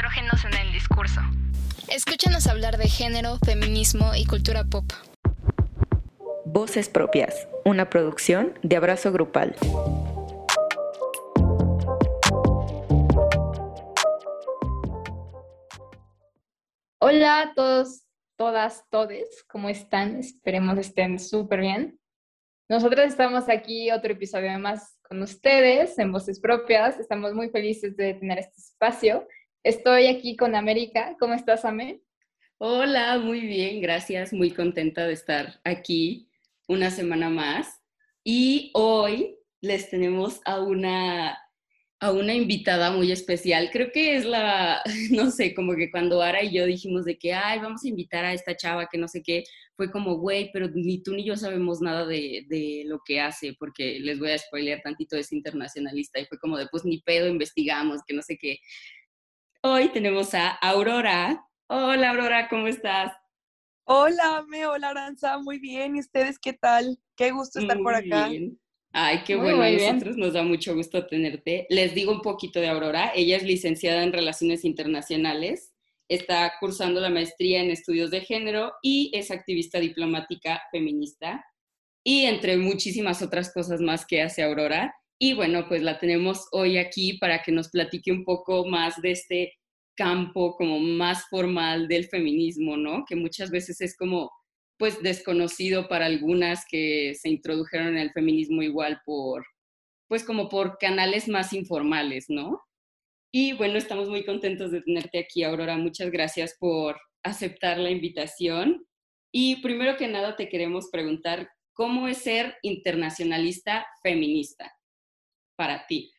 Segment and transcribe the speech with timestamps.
[0.00, 1.20] estrógenos en el discurso.
[1.88, 4.86] Escúchanos hablar de género, feminismo y cultura pop.
[6.46, 9.54] Voces Propias, una producción de Abrazo Grupal.
[16.98, 18.04] Hola a todos,
[18.36, 20.16] todas, todes, ¿cómo están?
[20.16, 22.00] Esperemos estén súper bien.
[22.70, 26.98] Nosotros estamos aquí otro episodio más con ustedes en Voces Propias.
[26.98, 29.26] Estamos muy felices de tener este espacio.
[29.62, 31.16] Estoy aquí con América.
[31.20, 32.00] ¿Cómo estás, Ame?
[32.56, 34.32] Hola, muy bien, gracias.
[34.32, 36.30] Muy contenta de estar aquí
[36.66, 37.80] una semana más.
[38.24, 41.38] Y hoy les tenemos a una
[42.02, 43.68] a una invitada muy especial.
[43.70, 47.34] Creo que es la, no sé, como que cuando Ara y yo dijimos de que,
[47.34, 49.44] ay, vamos a invitar a esta chava que no sé qué,
[49.76, 53.54] fue como, güey, pero ni tú ni yo sabemos nada de, de, lo que hace,
[53.58, 56.18] porque les voy a spoilear tantito, es internacionalista.
[56.18, 58.60] Y fue como de, pues ni pedo, investigamos, que no sé qué.
[59.62, 61.46] Hoy tenemos a Aurora.
[61.68, 63.12] Hola, Aurora, ¿cómo estás?
[63.84, 65.96] Hola, me, hola, Aranza, muy bien.
[65.96, 66.98] ¿Y ustedes qué tal?
[67.14, 68.28] Qué gusto estar por acá.
[68.28, 68.58] Bien.
[68.90, 71.66] Ay, qué bueno, nosotros nos da mucho gusto tenerte.
[71.68, 73.12] Les digo un poquito de Aurora.
[73.14, 75.74] Ella es licenciada en Relaciones Internacionales,
[76.08, 81.44] está cursando la maestría en Estudios de Género y es activista diplomática feminista
[82.02, 84.94] y entre muchísimas otras cosas más que hace Aurora.
[85.22, 89.10] Y bueno, pues la tenemos hoy aquí para que nos platique un poco más de
[89.10, 89.52] este
[89.94, 93.04] campo como más formal del feminismo, ¿no?
[93.06, 94.30] Que muchas veces es como
[94.78, 99.44] pues desconocido para algunas que se introdujeron en el feminismo igual por,
[100.08, 102.62] pues como por canales más informales, ¿no?
[103.30, 105.76] Y bueno, estamos muy contentos de tenerte aquí, Aurora.
[105.76, 108.86] Muchas gracias por aceptar la invitación.
[109.30, 114.79] Y primero que nada te queremos preguntar, ¿cómo es ser internacionalista feminista
[115.60, 116.10] para ti?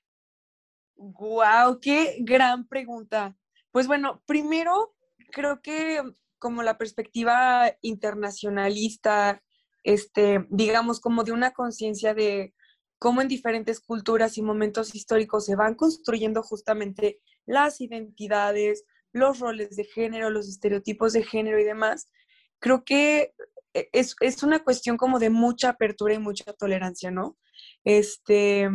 [0.95, 1.79] ¡Guau!
[1.79, 3.35] ¡Qué gran pregunta!
[3.71, 4.93] Pues bueno, primero
[5.31, 5.99] creo que
[6.37, 9.41] como la perspectiva internacionalista,
[9.83, 12.53] este, digamos, como de una conciencia de
[12.99, 19.75] cómo en diferentes culturas y momentos históricos se van construyendo justamente las identidades, los roles
[19.75, 22.11] de género, los estereotipos de género y demás,
[22.59, 23.33] creo que
[23.73, 27.39] e, es, es una cuestión como de mucha apertura y mucha tolerancia, ¿no?
[27.83, 28.69] Este,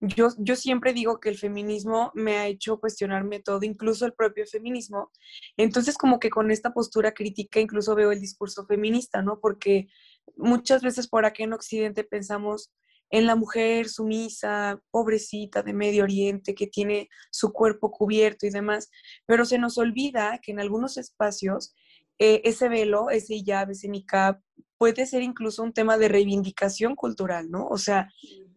[0.00, 4.46] yo, yo siempre digo que el feminismo me ha hecho cuestionarme todo, incluso el propio
[4.46, 5.10] feminismo.
[5.56, 9.40] Entonces, como que con esta postura crítica incluso veo el discurso feminista, ¿no?
[9.40, 9.88] Porque
[10.36, 12.72] muchas veces por aquí en Occidente pensamos
[13.10, 18.90] en la mujer sumisa, pobrecita de Medio Oriente, que tiene su cuerpo cubierto y demás,
[19.26, 21.74] pero se nos olvida que en algunos espacios
[22.18, 24.40] eh, ese velo, ese hijab, ese niqab,
[24.78, 27.66] puede ser incluso un tema de reivindicación cultural, ¿no?
[27.66, 28.08] O sea,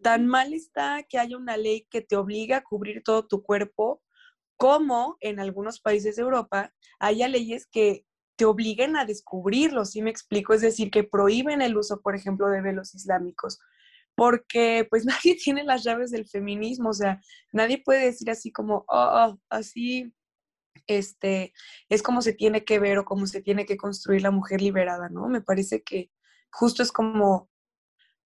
[0.02, 4.02] tan mal está que haya una ley que te obliga a cubrir todo tu cuerpo,
[4.58, 10.10] como en algunos países de Europa haya leyes que te obliguen a descubrirlo, ¿sí me
[10.10, 10.54] explico?
[10.54, 13.60] Es decir, que prohíben el uso, por ejemplo, de velos islámicos,
[14.16, 18.86] porque pues nadie tiene las llaves del feminismo, o sea, nadie puede decir así como,
[18.88, 20.14] oh, oh así
[20.90, 21.54] este,
[21.88, 25.08] es como se tiene que ver o cómo se tiene que construir la mujer liberada,
[25.08, 25.28] ¿no?
[25.28, 26.10] Me parece que
[26.52, 27.50] justo es como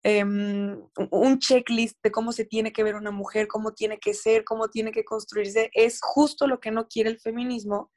[0.03, 0.77] em,
[1.11, 4.69] un checklist de cómo se tiene que ver una mujer, cómo tiene que ser, cómo
[4.69, 7.91] tiene que construirse, es justo lo que no quiere el feminismo.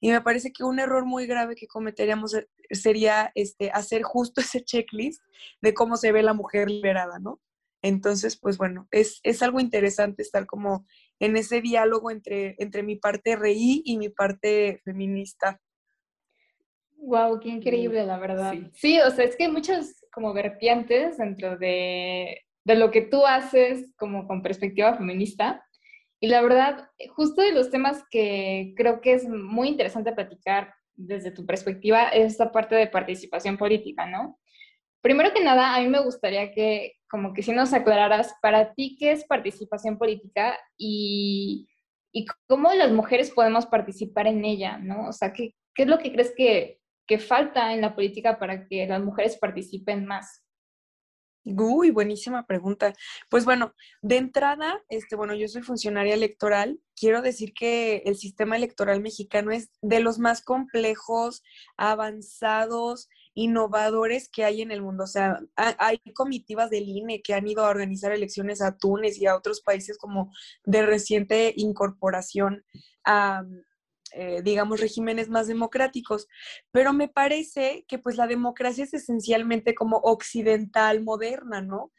[0.00, 4.40] Y me parece que un error muy grave que cometeríamos eh, sería este, hacer justo
[4.40, 5.22] ese checklist
[5.60, 7.40] de cómo se ve la mujer liberada, ¿no?
[7.82, 10.86] Entonces, pues bueno, es, es algo interesante estar como
[11.18, 15.60] en ese diálogo entre, entre mi parte reí y mi parte feminista.
[16.96, 18.54] Wow, qué increíble, la verdad.
[18.74, 19.00] Sí.
[19.00, 23.90] o sea, es que hay muchas como vertientes dentro de, de lo que tú haces
[23.96, 25.64] como con perspectiva feminista.
[26.20, 31.30] Y la verdad, justo de los temas que creo que es muy interesante platicar desde
[31.30, 34.38] tu perspectiva es esta parte de participación política, ¿no?
[35.02, 38.96] Primero que nada, a mí me gustaría que como que si nos aclararas para ti
[38.98, 41.66] qué es participación política y,
[42.46, 45.08] cómo las mujeres podemos participar en ella, ¿no?
[45.08, 48.86] O sea, ¿qué, es lo que crees que, que falta en la política para que
[48.86, 50.44] las mujeres participen más?
[51.44, 52.92] Uy, buenísima pregunta.
[53.30, 56.80] Pues bueno, de entrada, este, bueno, yo soy funcionaria electoral.
[56.94, 61.42] Quiero decir que el sistema electoral mexicano es de los más complejos,
[61.76, 63.08] avanzados,
[63.40, 65.04] innovadores que hay en el mundo.
[65.04, 69.26] O sea, hay comitivas del INE que han ido a organizar elecciones a Túnez y
[69.26, 70.32] a otros países como
[70.64, 72.64] de reciente incorporación
[73.04, 73.42] a,
[74.12, 76.26] eh, digamos, regímenes más democráticos.
[76.70, 81.92] Pero me parece que pues la democracia es esencialmente como occidental, moderna, ¿no?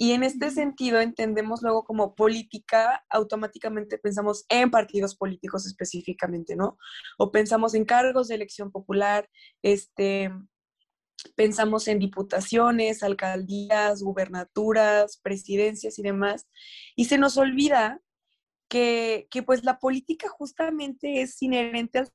[0.00, 6.78] Y en este sentido entendemos luego como política, automáticamente pensamos en partidos políticos específicamente, ¿no?
[7.18, 9.28] O pensamos en cargos de elección popular,
[9.62, 10.30] este,
[11.36, 16.48] pensamos en diputaciones, alcaldías, gubernaturas, presidencias y demás.
[16.96, 18.00] Y se nos olvida
[18.68, 22.08] que, que pues la política justamente es inherente al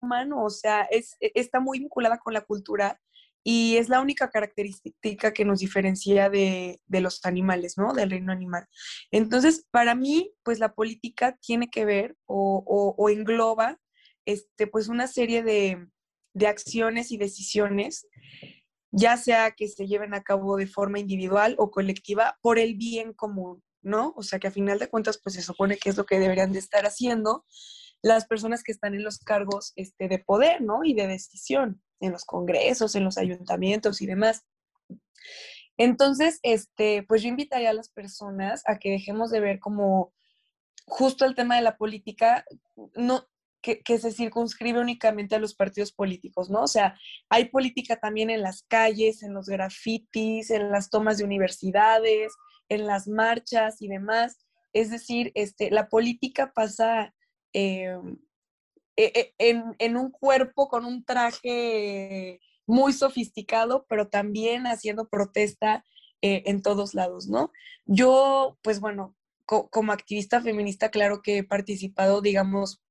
[0.00, 3.00] humano, o sea, es, está muy vinculada con la cultura
[3.44, 7.94] y es la única característica que nos diferencia de, los animales, ¿no?
[7.94, 8.66] Del reino animal.
[9.10, 13.78] Entonces, para mí, pues la política tiene que ver o, engloba,
[14.26, 15.88] este, pues una serie de,
[16.38, 18.06] de acciones y decisiones,
[18.90, 23.12] ya sea que se lleven a cabo de forma individual o colectiva, por el bien
[23.12, 24.14] común, ¿no?
[24.16, 26.52] O sea, que a final de cuentas, pues se supone que es lo que deberían
[26.52, 27.44] de estar haciendo
[28.00, 30.84] las personas que están en los cargos este, de poder, ¿no?
[30.84, 34.46] Y de decisión, en los congresos, en los ayuntamientos y demás.
[35.76, 40.12] Entonces, este, pues yo invitaría a las personas a que dejemos de ver como
[40.86, 42.44] justo el tema de la política,
[42.94, 43.26] no,
[43.84, 46.62] que, se circunscribe únicamente a los partidos políticos, ¿no?
[46.62, 46.98] O sea,
[47.28, 52.32] hay política también en las calles, en los grafitis, en las tomas de universidades,
[52.68, 54.46] en las marchas y demás.
[54.72, 57.14] Es decir, este, la política pasa
[57.52, 58.18] Em,
[58.96, 65.84] e, e, en, un cuerpo con un traje muy sofisticado, pero también haciendo protesta
[66.20, 67.52] eh, en todos lados, ¿no?
[67.86, 69.16] Yo, pues bueno,
[69.46, 72.82] como activista feminista, claro que he participado, digamos,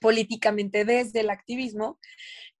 [0.00, 1.98] políticamente desde el activismo,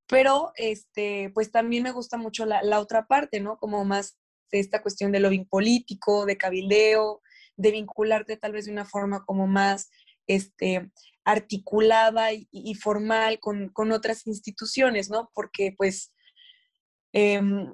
[0.06, 3.56] pero este, pues también me gusta mucho la, la otra parte, ¿no?
[3.56, 4.18] Como más
[4.50, 7.22] de esta cuestión de lobbying político, de cabildeo,
[7.56, 9.90] de vincularte tal vez de una forma como más
[10.26, 10.90] este,
[11.24, 15.30] articulada y, formal con, otras instituciones, ¿no?
[15.34, 16.12] Porque pues
[17.12, 17.72] em,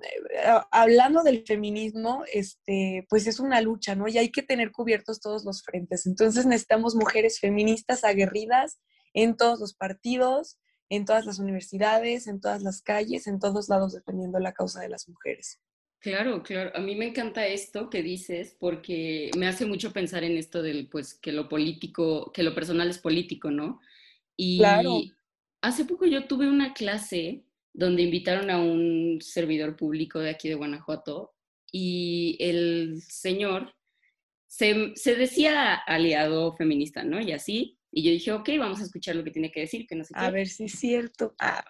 [0.70, 4.08] hablando del feminismo, este, pues es una lucha, ¿no?
[4.08, 6.06] Y hay que tener cubiertos todos los frentes.
[6.06, 8.80] Entonces necesitamos mujeres feministas aguerridas
[9.14, 10.58] en todos los partidos,
[10.88, 14.80] en todas las universidades, en todas las calles, en todos lados, dependiendo de la causa
[14.80, 15.60] de las mujeres.
[16.00, 16.70] Claro, claro.
[16.74, 20.88] A mí me encanta esto que dices porque me hace mucho pensar en esto del,
[20.88, 23.80] pues, que lo político, que lo personal es político, ¿no?
[24.36, 25.00] Y claro.
[25.60, 30.54] hace poco yo tuve una clase donde invitaron a un servidor público de aquí de
[30.54, 31.34] Guanajuato
[31.70, 33.74] y el señor
[34.46, 37.20] se, decía aliado feminista, ¿no?
[37.20, 37.77] Y así.
[37.90, 40.12] Y yo dije, ok, vamos a escuchar lo que tiene que decir, que no sé
[40.16, 41.34] A ver si es cierto.
[41.40, 41.64] Ah.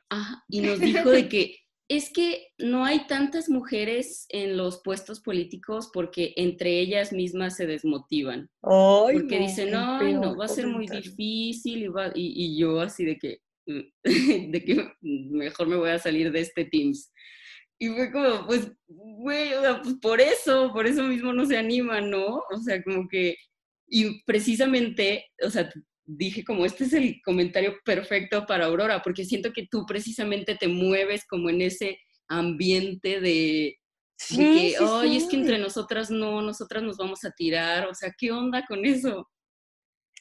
[0.48, 1.56] y nos dijo de que
[1.88, 7.66] es que no hay tantas mujeres en los puestos políticos porque entre ellas mismas se
[7.66, 8.50] desmotivan.
[8.60, 14.64] porque dicen, no, no, va a ser muy difícil y, yo así de que, de
[14.64, 17.10] que mejor me voy a salir de este Teams.
[17.80, 21.56] Y fue como, pues, güey, o sea, pues por eso, por eso mismo no se
[21.56, 22.42] anima, ¿no?
[22.52, 23.36] O sea, como que,
[23.86, 25.70] y precisamente, o sea,
[26.08, 30.66] dije como este es el comentario perfecto para Aurora, porque siento que tú precisamente te
[30.66, 33.76] mueves como en ese ambiente de,
[34.28, 38.32] que, ay, es que entre nosotras no, nosotras nos vamos a tirar, o sea, ¿qué
[38.32, 39.28] onda con eso?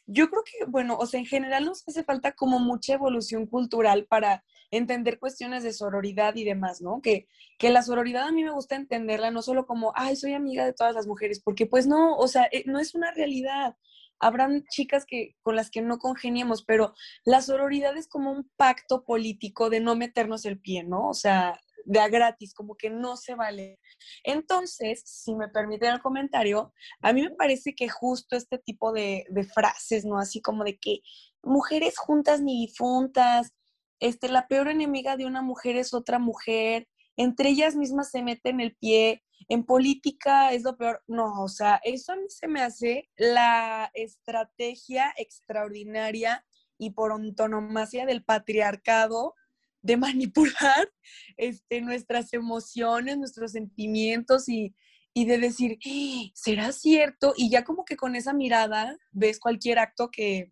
[0.05, 4.05] Yo creo que, bueno, o sea, en general nos hace falta como mucha evolución cultural
[4.07, 7.01] para entender cuestiones de sororidad y demás, ¿no?
[7.01, 10.65] Que, que la sororidad a mí me gusta entenderla no solo como, ay, soy amiga
[10.65, 13.75] de todas las mujeres, porque pues no, o sea, eh, no es una realidad
[14.19, 16.93] habrán chicas que, con las que no congeniemos, pero
[17.25, 21.09] la sororidad es como un pacto político de no meternos el pie, ¿no?
[21.09, 23.79] O sea, de a gratis, como que no se vale.
[24.23, 29.25] Entonces, si me permiten el comentario, a mí me parece que justo este tipo de,
[29.29, 30.19] de frases, ¿no?
[30.19, 30.99] Así como de que
[31.43, 33.53] mujeres juntas ni difuntas,
[33.99, 38.61] este, la peor enemiga de una mujer es otra mujer, entre ellas mismas se meten
[38.61, 41.03] el pie, en política es lo peor.
[41.07, 46.45] No, o sea, eso a mí se me hace la estrategia extraordinaria
[46.77, 49.33] y por antonomasia del patriarcado
[49.81, 50.91] de manipular
[51.37, 54.75] este, nuestras emociones, nuestros sentimientos y,
[55.15, 56.29] de decir, ¡Ah!
[56.35, 57.33] ¿será cierto?
[57.35, 60.51] Y ya como que con esa mirada ves cualquier acto que,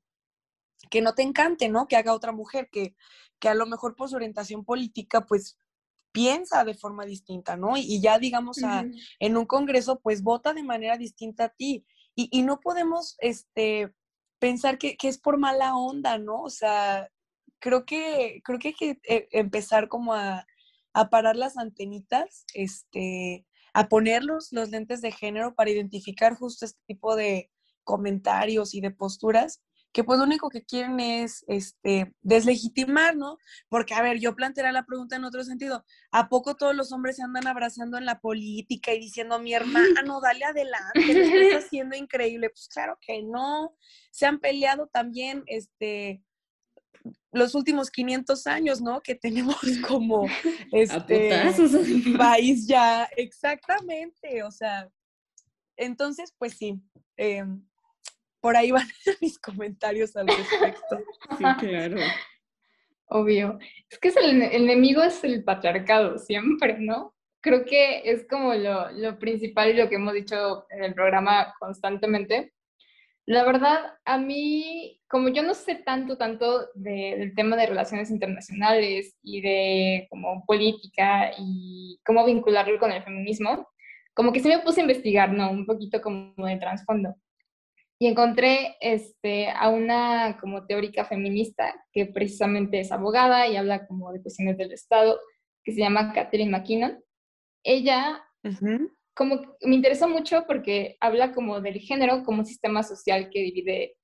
[0.89, 1.87] que no te encante, ¿no?
[1.87, 2.95] Que haga otra mujer, que,
[3.39, 5.59] que a lo mejor por su orientación política, pues
[6.15, 7.75] piensa de forma distinta, ¿no?
[7.75, 8.61] Y, ya digamos
[9.19, 11.85] en un congreso, pues vota de manera distinta a ti.
[12.15, 13.93] Y, no podemos este,
[14.39, 16.41] pensar que, es por mala onda, ¿no?
[16.41, 17.11] O sea,
[17.59, 20.47] creo que, creo que hay que eh, empezar como a,
[21.11, 27.17] parar las antenitas, este, a ponerlos los lentes de género para identificar justo este tipo
[27.17, 27.51] de
[27.83, 29.61] comentarios y de posturas
[29.95, 33.37] que pues lo único que quieren es este, deslegitimar, ¿no?
[33.69, 35.85] Porque, a ver, yo plantearé la pregunta en otro sentido.
[36.11, 40.19] ¿A poco todos los hombres se andan abrazando en la política y diciendo, mi hermano,
[40.19, 42.49] dale adelante, lo estás haciendo increíble?
[42.49, 43.73] Pues claro que no.
[44.11, 46.21] Se han peleado también, este,
[47.31, 48.99] los últimos 500 años, ¿no?
[48.99, 49.55] Que tenemos
[49.87, 50.27] como
[50.73, 51.53] este
[52.17, 54.89] país ya, exactamente, o sea,
[55.77, 56.81] entonces, pues sí,
[57.15, 57.65] em,
[58.45, 58.85] por ahí van
[59.21, 60.99] mis comentarios al respecto.
[61.35, 61.97] Sí, claro.
[63.07, 63.57] Obvio.
[63.89, 67.15] Es que el, enemigo es el patriarcado, siempre, ¿no?
[67.41, 71.55] Creo que es como lo, lo principal y lo que hemos dicho en el programa
[71.59, 72.53] constantemente.
[73.25, 79.17] La verdad, a mí, como yo no sé tanto, tanto del tema de relaciones internacionales
[79.23, 83.67] y de como política y cómo vincularlo con el feminismo,
[84.13, 85.49] como que sí me puse a investigar, ¿no?
[85.49, 87.15] Un poquito como de trasfondo
[87.99, 94.11] y encontré este, a una como teórica feminista que precisamente es abogada y habla como
[94.11, 95.19] de cuestiones del Estado,
[95.63, 97.01] que se llama Catherine McKinnon.
[97.63, 98.21] Ella
[99.15, 103.95] como me interesó mucho porque habla como del género como un sistema social que divide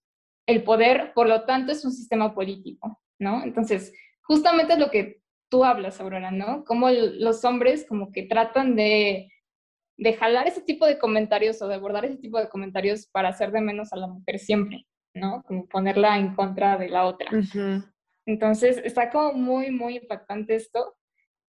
[0.48, 3.44] el poder, por lo tanto es un sistema político, ¿no?
[3.44, 3.94] Entonces,
[4.24, 6.64] justamente es lo que tú hablas, Aurora, ¿no?
[6.64, 9.30] Como los hombres como que tratan de
[10.02, 13.52] de jalar ese tipo de comentarios o de abordar ese tipo de comentarios para hacer
[13.52, 15.44] de menos a la mujer siempre, ¿no?
[15.44, 17.30] Como ponerla en contra de la otra.
[18.26, 20.96] Entonces, está como muy, muy impactante esto.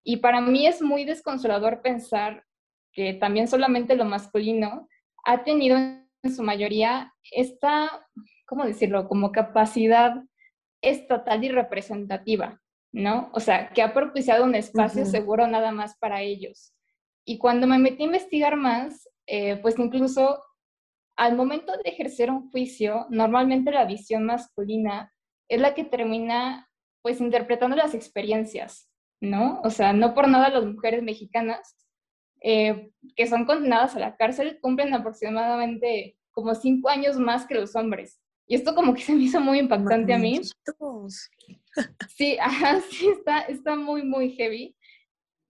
[0.05, 2.45] Y para mí es muy desconsolador pensar
[2.93, 4.87] que también solamente lo masculino
[5.25, 8.07] ha tenido en su mayoría esta,
[8.45, 10.23] ¿cómo decirlo?, como capacidad
[10.83, 12.61] estatal y representativa,
[12.93, 13.31] ¿no?
[13.33, 16.75] O sea, que ha propiciado un espacio seguro nada más para ellos.
[17.25, 20.43] Y cuando me metí a investigar más, eh, pues incluso
[21.17, 25.13] al momento de ejercer un juicio, normalmente la visión masculina
[25.49, 26.69] es la que termina
[27.03, 28.89] pues interpretando las experiencias,
[29.21, 29.61] ¿no?
[29.63, 31.77] O sea, no por nada las mujeres mexicanas
[32.41, 37.77] eh, que son condenadas a la cárcel cumplen aproximadamente como cinco años más que los
[37.77, 38.21] hombres.
[38.47, 40.41] Y esto como que se me hizo muy impactante a mí.
[42.09, 44.77] Sí, ajá, sí, está, está muy, muy heavy.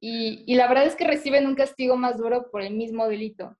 [0.04, 3.56] Y, la verdad es que reciben un castigo más duro por el mismo delito.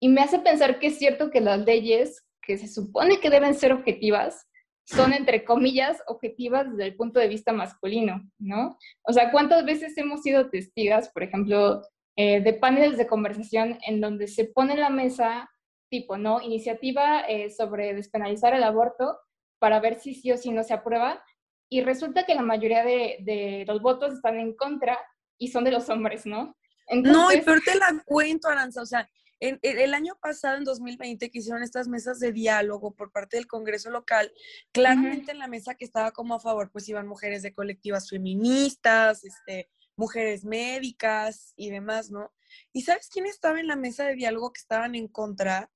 [0.00, 3.54] Y me hace pensar que es cierto que las leyes que se supone que deben
[3.54, 4.46] ser objetivas
[4.84, 8.78] son, entre comillas, objetivas desde el punto de vista masculino, ¿no?
[9.02, 11.82] O sea, ¿cuántas veces hemos sido testigas, por ejemplo,
[12.16, 15.50] eh, de paneles de conversación en donde se pone en la mesa
[15.90, 16.40] tipo, ¿no?
[16.40, 19.18] Iniciativa eh, sobre despenalizar el aborto
[19.58, 21.24] para ver si sí o si no se aprueba.
[21.68, 24.96] Y resulta que la mayoría de, de los votos están en contra
[25.40, 26.56] y son de los hombres, ¿no?
[26.92, 29.08] No, y peor te la cuento, Aranza, o sea,
[29.40, 33.46] en, el año pasado, en 2020, que hicieron estas mesas de diálogo por parte del
[33.46, 34.32] Congreso local,
[34.70, 39.24] claramente en la mesa que estaba como a favor, pues iban mujeres de colectivas feministas,
[39.24, 42.32] este, mujeres médicas y demás, ¿no?
[42.72, 45.70] ¿Y sabes quién estaba en la mesa de diálogo que estaban en contra?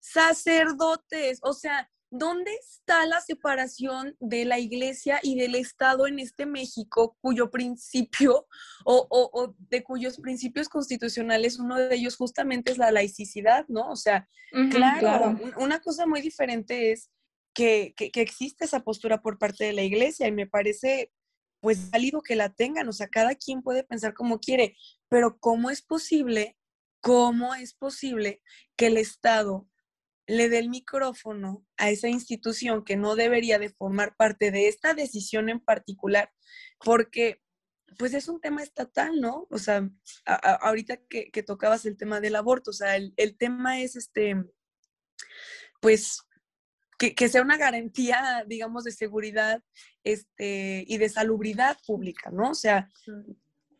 [0.00, 6.44] Sacerdotes, o sea, ¿dónde está la separación de la iglesia y del Estado en este
[6.44, 8.46] México, cuyo principio
[8.84, 13.90] o, de cuyos principios constitucionales uno de ellos justamente es la laicidad, ¿no?
[13.90, 14.28] O sea,
[14.70, 17.10] claro, una cosa muy diferente es
[17.54, 21.12] que, que, que existe esa postura por parte de la iglesia y me parece
[21.60, 24.76] pues válido que la tengan, o sea, cada quien puede pensar como quiere,
[25.08, 26.56] pero ¿cómo es posible,
[27.00, 28.42] cómo es posible
[28.76, 29.69] que el Estado
[30.30, 34.94] le dé el micrófono a esa institución que no debería de formar parte de esta
[34.94, 36.32] decisión en particular,
[36.84, 37.42] porque
[37.98, 39.48] pues es un tema estatal, ¿no?
[39.50, 39.88] O sea,
[40.24, 44.36] ahorita que, tocabas el tema del aborto, o sea, el, tema es este,
[45.80, 46.22] pues
[46.96, 49.62] que, que, sea una garantía, digamos, de seguridad
[50.04, 52.50] este, y de salubridad pública, ¿no?
[52.50, 52.88] O sea,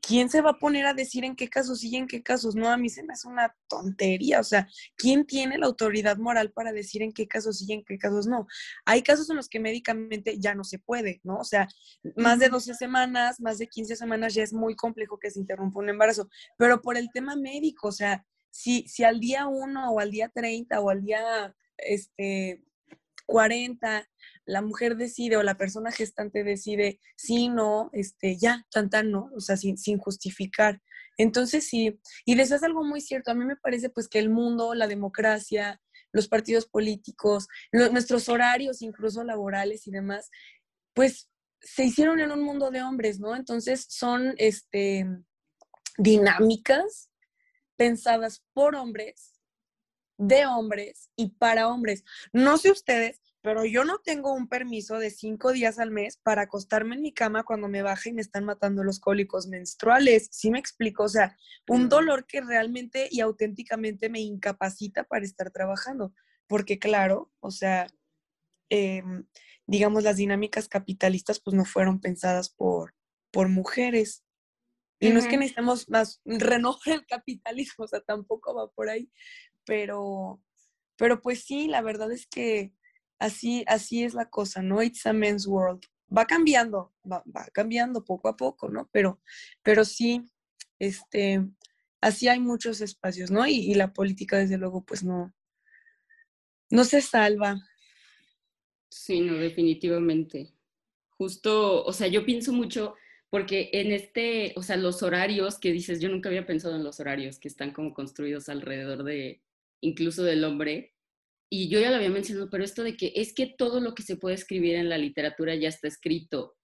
[0.00, 2.54] ¿quién se va a poner a decir en qué casos sí y en qué casos
[2.54, 2.68] no?
[2.70, 4.40] A mí se me hace una tontería.
[4.40, 7.84] O sea, ¿quién tiene la autoridad moral para decir en qué casos sí y en
[7.84, 8.46] qué casos no?
[8.84, 11.38] Hay casos en los que médicamente ya no se puede, ¿no?
[11.38, 11.68] O sea,
[12.16, 15.80] más de 12 semanas, más de 15 semanas ya es muy complejo que se interrumpa
[15.80, 16.28] un embarazo.
[16.56, 20.28] Pero por el tema médico, o sea, si, si al día 1 o al día
[20.28, 22.64] 30 o al día este,
[23.26, 24.08] 40
[24.50, 29.30] la mujer decide o la persona gestante decide sí, no, este, ya, tan, tan, no,
[29.34, 30.82] o sea, sin, sin justificar.
[31.16, 33.30] Entonces, sí, y es algo muy cierto.
[33.30, 35.80] A mí me parece pues que el mundo, la democracia,
[36.12, 40.30] los partidos políticos, nuestros horarios, incluso laborales y demás,
[40.94, 41.28] pues
[41.60, 43.36] se hicieron en un mundo de hombres, ¿no?
[43.36, 45.06] Entonces son este,
[45.98, 47.10] dinámicas
[47.76, 49.40] pensadas por hombres,
[50.16, 52.04] de hombres y para hombres.
[52.32, 56.42] No sé ustedes, pero yo no tengo un permiso de cinco días al mes para
[56.42, 60.28] acostarme en mi cama cuando me baja y me están matando los cólicos menstruales.
[60.30, 61.04] ¿Sí me explico?
[61.04, 66.12] O sea, un dolor que realmente y auténticamente me incapacita para estar trabajando.
[66.46, 67.86] Porque claro, o sea,
[68.68, 69.26] em,
[69.66, 72.94] digamos, las dinámicas capitalistas pues no fueron pensadas por,
[73.30, 74.22] por mujeres.
[75.02, 79.10] Y no es que necesitemos más renovar el capitalismo, o sea, tampoco va por ahí,
[79.64, 80.42] pero,
[80.96, 82.74] pero pues sí, la verdad es que
[83.20, 84.82] así, así es la cosa, ¿no?
[84.82, 85.84] It's a men's world.
[86.14, 87.22] Va cambiando, va,
[87.52, 88.88] cambiando poco a poco, ¿no?
[88.90, 89.20] Pero,
[89.62, 90.24] pero sí,
[90.80, 91.46] este,
[92.00, 93.46] así hay muchos espacios, ¿no?
[93.46, 95.32] Y, la política, desde luego, pues no,
[96.70, 97.60] no se salva.
[98.90, 100.52] Sí, no, definitivamente.
[101.10, 102.94] Justo, o sea, yo pienso mucho,
[103.28, 106.98] porque en este, o sea, los horarios que dices, yo nunca había pensado en los
[106.98, 109.42] horarios que están como construidos alrededor de,
[109.80, 110.94] incluso del hombre,
[111.52, 114.04] y yo ya lo había mencionado, pero esto de que es que todo lo que
[114.04, 116.54] se puede escribir en la literatura ya está escrito,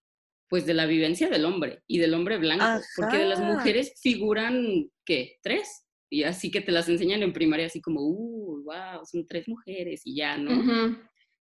[0.49, 2.65] pues de la vivencia del hombre y del hombre blanco,
[2.97, 5.39] porque de las mujeres figuran, ¿qué?
[5.43, 5.85] Tres.
[6.09, 10.03] Y así que te las enseñan en primaria así como, uh, wow, son tres mujeres
[10.05, 10.97] y ya, ¿no?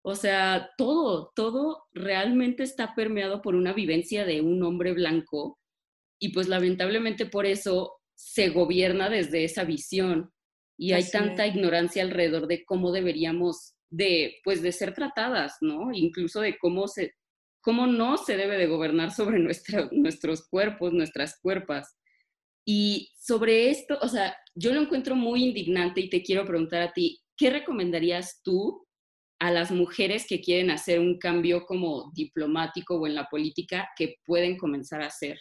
[0.01, 5.59] O sea, todo, todo realmente está permeado por una vivencia de un hombre blanco
[6.19, 10.31] y pues lamentablemente por eso se gobierna desde esa visión
[10.77, 15.91] y hay tanta ignorancia alrededor de cómo deberíamos de, pues, de ser tratadas, ¿no?
[15.91, 17.13] Incluso de cómo, se,
[17.61, 21.97] cómo no se debe de gobernar sobre nuestros cuerpos, nuestras cuerpas.
[22.65, 26.91] Y sobre esto, o sea, yo lo encuentro muy indignante y te quiero preguntar a
[26.91, 28.85] ti, ¿qué recomendarías tú
[29.39, 34.15] a las mujeres que quieren hacer un cambio como diplomático o en la política que
[34.25, 35.39] pueden comenzar a hacer?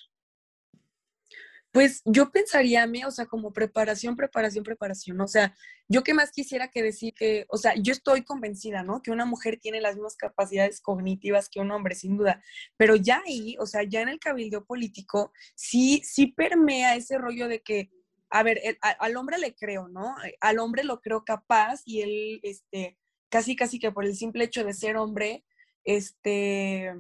[1.77, 5.21] Pues yo pensaría, o sea, como preparación, preparación, preparación.
[5.21, 5.55] O sea,
[5.89, 9.03] yo qué más quisiera que decir que, o sea, yo estoy convencida, ¿no?
[9.03, 12.43] Que una mujer tiene las mismas capacidades cognitivas que un hombre, sin duda.
[12.79, 17.47] Pero ya ahí, o sea, ya en el cabildo político, sí, sí permea ese rollo
[17.47, 17.91] de que,
[18.31, 20.15] a ver, al hombre le creo, ¿no?
[20.41, 22.97] Al hombre lo creo capaz y él, este,
[23.29, 25.45] casi, casi que por el simple hecho de ser hombre,
[25.85, 26.95] este,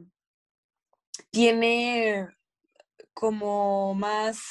[1.30, 2.28] tiene
[3.17, 4.43] como más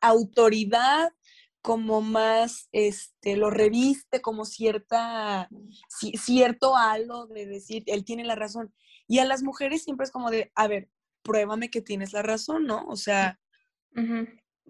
[0.00, 1.12] autoridad,
[1.60, 5.48] como más, este, lo reviste como cierta,
[5.88, 8.72] cierto halo de decir, él tiene la razón.
[9.08, 10.88] Y a las mujeres siempre es como de, a ver,
[11.22, 12.86] pruébame que tienes la razón, ¿no?
[12.86, 13.40] O sea,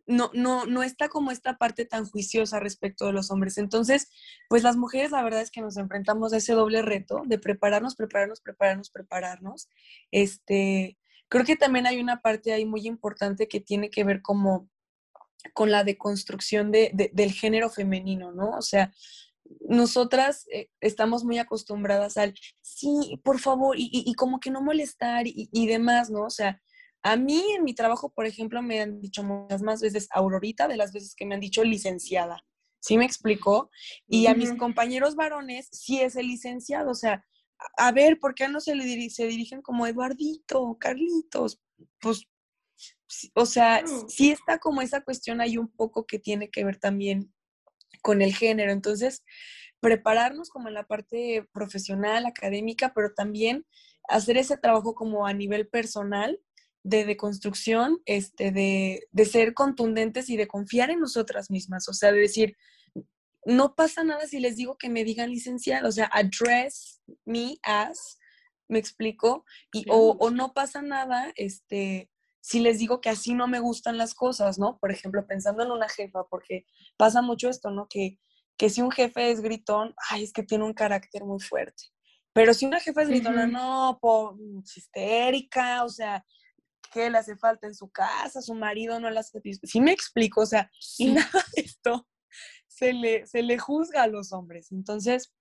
[0.07, 3.59] no, no, no está como esta parte tan juiciosa respecto de los hombres.
[3.59, 4.11] Entonces,
[4.49, 7.97] pues las mujeres la verdad es que nos enfrentamos a ese doble reto de prepararnos,
[7.97, 9.69] prepararnos, prepararnos, prepararnos.
[10.11, 10.97] Este,
[11.31, 14.69] Creo que también hay una parte ahí muy importante que tiene que ver como
[15.55, 18.51] con la deconstrucción de, del género femenino, ¿no?
[18.51, 18.93] O sea,
[19.61, 25.49] nosotras eh, estamos muy acostumbradas al, sí, por favor, y, como que no molestar y,
[25.53, 26.23] y, demás, ¿no?
[26.23, 26.61] O sea,
[27.03, 30.77] a mí en mi trabajo, por ejemplo, me han dicho muchas más veces Aurorita de
[30.77, 32.45] las veces que me han dicho licenciada.
[32.81, 33.71] ¿Sí me explicó?
[34.09, 37.25] Y a mis compañeros varones sí es el licenciado, o sea,
[37.77, 41.61] a ver, ¿por qué no se le dirigen como Eduardito, Carlitos?
[42.01, 42.27] Pues,
[43.35, 47.33] o sea, sí está como esa cuestión ahí un poco que tiene que ver también
[48.03, 48.73] con el género.
[48.73, 49.25] Entonces,
[49.81, 53.67] prepararnos como en la parte profesional, académica, pero también
[54.09, 56.39] hacer ese trabajo como a nivel personal
[56.83, 62.11] de deconstrucción, este, de, de ser contundentes y de confiar en nosotras mismas, o sea,
[62.13, 62.57] de decir,
[63.45, 68.19] no pasa nada si les digo que me digan licenciado, o sea, address me as,
[68.69, 73.61] me explico, y, o, no pasa nada, este, si les digo que así no me
[73.61, 74.79] gustan las cosas, ¿no?
[74.79, 77.89] Por ejemplo, pensando en una jefa, porque pasa mucho esto, ¿no?
[77.89, 78.19] Que,
[78.57, 81.85] que si un jefe es gritón, ay, es que tiene un carácter muy fuerte.
[82.33, 84.37] Pero si una jefa es gritona, no, por,
[84.77, 86.25] histérica, o sea,
[86.93, 88.41] ¿qué le hace falta en su casa?
[88.41, 89.41] Su marido no la hace.
[89.65, 92.07] Sí me explico, o sea, y nada de esto
[92.81, 94.73] se le, se le juzga a los hombres.
[94.73, 95.35] Entonces,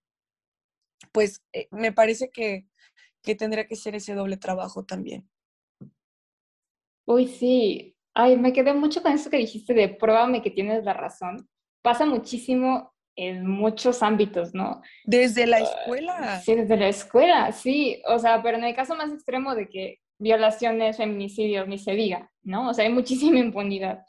[1.14, 2.68] pues eh, me parece que,
[3.24, 5.30] que tendría que ser ese doble trabajo también.
[7.06, 7.96] Uy, sí.
[8.14, 11.50] Ay, me quedé mucho con eso que dijiste de pruébame que tienes la razón.
[11.82, 14.82] Pasa muchísimo en muchos ámbitos, ¿no?
[15.06, 16.42] Desde la escuela.
[16.42, 18.02] Sí, desde la escuela, sí.
[18.06, 22.30] O sea, pero en el caso más extremo de que violaciones, feminicidios, ni se diga,
[22.44, 22.70] ¿no?
[22.70, 24.04] O sea, hay muchísima impunidad.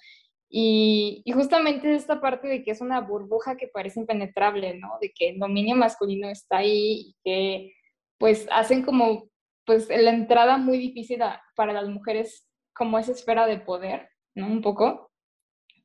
[0.52, 4.98] Y, justamente esta parte de que es una burbuja que parece impenetrable, ¿no?
[5.00, 7.72] De que el dominio masculino está ahí y que
[8.18, 9.30] pues hacen como
[9.64, 11.20] pues la entrada muy difícil
[11.54, 14.48] para las mujeres como esa esfera de poder, ¿no?
[14.48, 15.12] Un poco.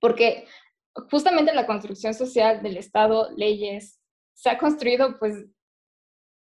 [0.01, 0.47] Porque
[1.11, 4.01] justamente la construcción social del Estado, leyes,
[4.33, 5.45] se ha construido pues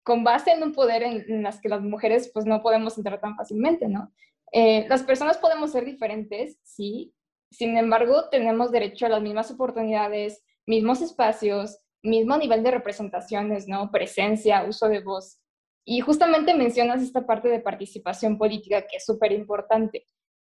[0.03, 3.35] con base en un poder en, las que las mujeres pues no podemos entrar tan
[3.35, 4.11] fácilmente, ¿no?
[4.51, 7.13] Eh, las personas podemos ser diferentes, sí,
[7.51, 13.91] sin embargo tenemos derecho a las mismas oportunidades, mismos espacios, mismo nivel de representaciones, ¿no?
[13.91, 15.39] Presencia, uso de voz.
[15.85, 20.05] Y justamente mencionas esta parte de participación política que es súper importante.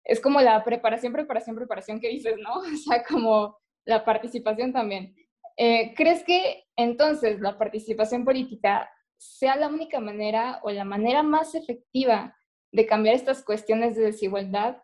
[0.04, 2.60] Es como la preparación, preparación, preparación que dices, ¿no?
[2.60, 5.14] O sea, como la participación también.
[5.56, 11.54] Eh, ¿Crees que entonces la participación política sea la única manera o la manera más
[11.54, 12.36] efectiva
[12.72, 14.78] de cambiar estas cuestiones de desigualdad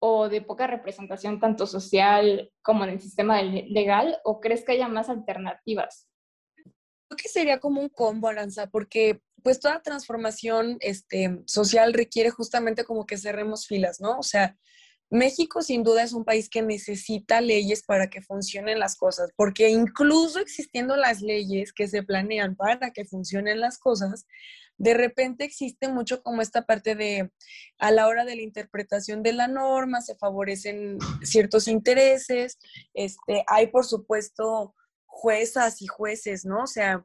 [0.00, 4.88] o de poca representación tanto social como en el sistema legal o crees que haya
[4.88, 6.08] más alternativas?
[7.08, 12.84] Creo que sería como un combo, Aranza, porque pues toda transformación este, social requiere justamente
[12.84, 14.18] como que cerremos filas, ¿no?
[14.18, 14.56] O sea,
[15.10, 19.70] México sin duda es un país que necesita leyes para que funcionen las cosas, porque
[19.70, 24.26] incluso existiendo las leyes que se planean para que funcionen las cosas,
[24.78, 27.30] de repente existe mucho como esta parte de,
[27.78, 32.58] a la hora de la interpretación de la norma, se favorecen ciertos intereses,
[32.94, 36.62] este, hay por supuesto juezas y jueces, ¿no?
[36.62, 37.04] O sea,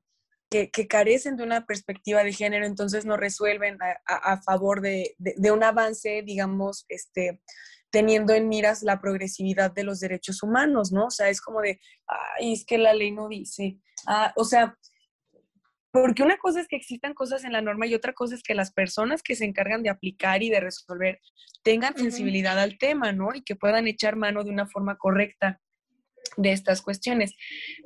[0.50, 5.64] que, carecen de una perspectiva de género, entonces no resuelven a, favor de, de, un
[5.64, 7.42] avance, digamos, este,
[7.90, 11.08] teniendo en miras la progresividad de los derechos humanos, ¿no?
[11.08, 11.80] O sea, es como de,
[12.40, 14.78] es que la ley no dice, ah, o sea,
[15.94, 18.56] porque una cosa es que existan cosas en la norma y otra cosa es que
[18.56, 21.22] las personas que se encargan de aplicar y de resolver
[21.62, 23.30] tengan sensibilidad al tema, ¿no?
[23.36, 25.62] Y que puedan echar mano de una forma correcta
[26.36, 27.36] de estas cuestiones.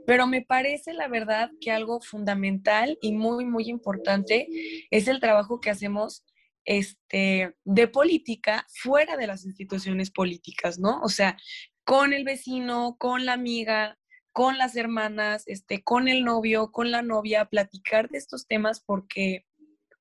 [0.06, 4.48] Pero me parece, la verdad, que algo fundamental y muy, muy importante
[4.90, 6.24] es el trabajo que hacemos
[6.64, 11.02] este, de política fuera de las instituciones políticas, ¿no?
[11.02, 11.36] O sea,
[11.84, 13.98] con el vecino, con la amiga,
[14.38, 19.48] con las hermanas, este, con el novio, con la novia, platicar de estos temas porque,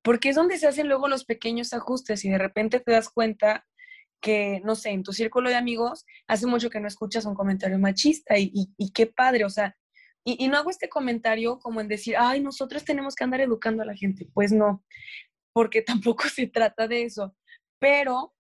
[0.03, 3.67] porque es donde se hacen luego los pequeños ajustes y de repente te das cuenta
[4.21, 7.79] que, no sé, en tu círculo de amigos hace mucho que no escuchas un comentario
[7.79, 9.75] machista y, qué padre, o sea,
[10.23, 13.85] y, y, no hago este comentario como en decir, ay, nosotros tenemos que andar educando
[13.85, 14.85] a la gente, pues no,
[15.55, 15.81] porque
[16.15, 17.35] tampoco se trata de eso,
[17.79, 18.35] pero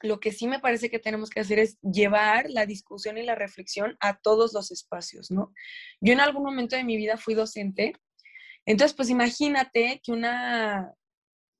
[0.00, 3.34] lo que sí me parece que tenemos que hacer es llevar la discusión y la
[3.34, 5.52] reflexión a todos los espacios, ¿no?
[6.00, 7.94] Yo en algún momento de mi vida fui docente,
[8.66, 10.92] entonces pues imagínate que una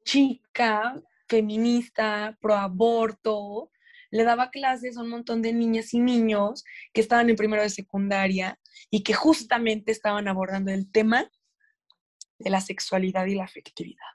[0.05, 3.70] chica feminista, pro aborto,
[4.11, 7.70] le daba clases a un montón de niñas y niños que estaban en primero de
[7.70, 8.59] secundaria
[8.90, 11.31] y que justamente estaban abordando el tema
[12.38, 14.07] de la sexualidad y la afectividad.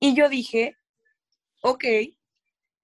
[0.00, 0.76] Y yo dije,
[1.62, 1.84] ok,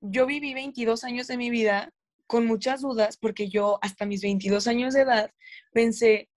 [0.01, 1.93] yo viví 22 años de mi vida
[2.27, 5.31] con muchas dudas porque yo hasta mis 22 años de edad
[5.73, 6.29] pensé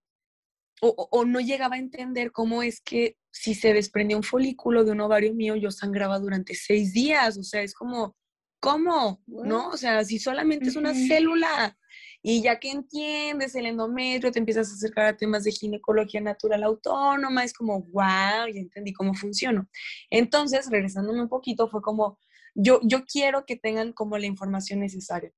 [0.82, 5.02] o, no llegaba a entender cómo es que si se desprendía un folículo de un
[5.02, 7.38] ovario mío, yo sangraba durante seis días.
[7.38, 8.15] O sea, es como,
[8.60, 9.21] ¿cómo?
[9.28, 9.69] ¿No?
[9.69, 11.78] O sea, si solamente es una célula
[12.24, 16.63] y ya que entiendes el endometrio, te empiezas a acercar a temas de ginecología natural
[16.63, 19.67] autónoma, es como, wow, ya entendí cómo funciona.
[20.10, 22.17] Entonces, regresándome un poquito, fue como,
[22.53, 25.31] yo, yo quiero que tengan como la información necesaria.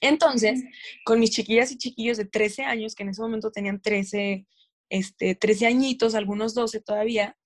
[0.00, 0.62] Entonces,
[1.04, 4.46] con mis chiquillas y chiquillos de 13 años, que en ese momento tenían 13,
[4.90, 7.36] este, 13 añitos, algunos 12 todavía,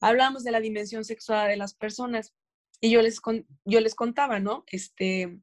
[0.00, 2.34] hablábamos de la dimensión sexual de las personas.
[2.80, 3.20] Y yo les,
[3.64, 4.64] yo les contaba, ¿no?
[4.68, 5.38] Este,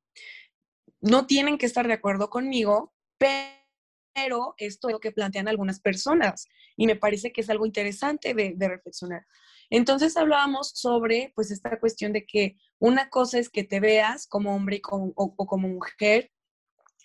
[1.00, 6.48] no tienen que estar de acuerdo conmigo, pero esto es lo que plantean algunas personas
[6.76, 9.26] y me parece que es algo interesante de reflexionar.
[9.70, 14.56] Entonces hablábamos sobre pues esta cuestión de que una cosa es que te veas como
[14.56, 16.32] hombre o, como mujer,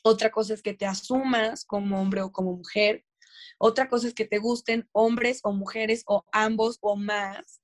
[0.02, 3.04] otra cosa es que te asumas como hombre o como mujer,
[3.58, 7.60] otra cosa es que te gusten hombres o mujeres o ambos o más.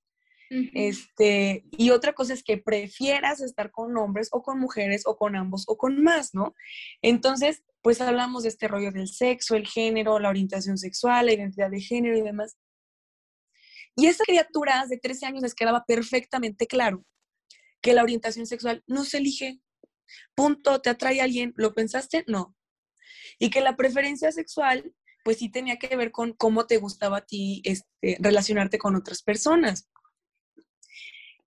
[0.74, 5.36] Este, y otra cosa es que prefieras estar con hombres o con mujeres o con
[5.36, 6.56] ambos o con más, ¿no?
[7.02, 11.70] Entonces, pues hablamos de este rollo del sexo, el género, la orientación sexual, la identidad
[11.70, 12.56] de género y demás.
[14.00, 17.04] Y a esas criaturas de 13 años les quedaba perfectamente claro
[17.82, 19.60] que la orientación sexual no se elige.
[20.34, 22.24] Punto, te atrae a alguien, ¿lo pensaste?
[22.26, 22.56] No.
[23.38, 27.26] Y que la preferencia sexual, pues sí tenía que ver con cómo te gustaba a
[27.26, 29.90] ti este, relacionarte con otras personas.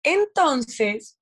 [0.02, 1.19] Entonces,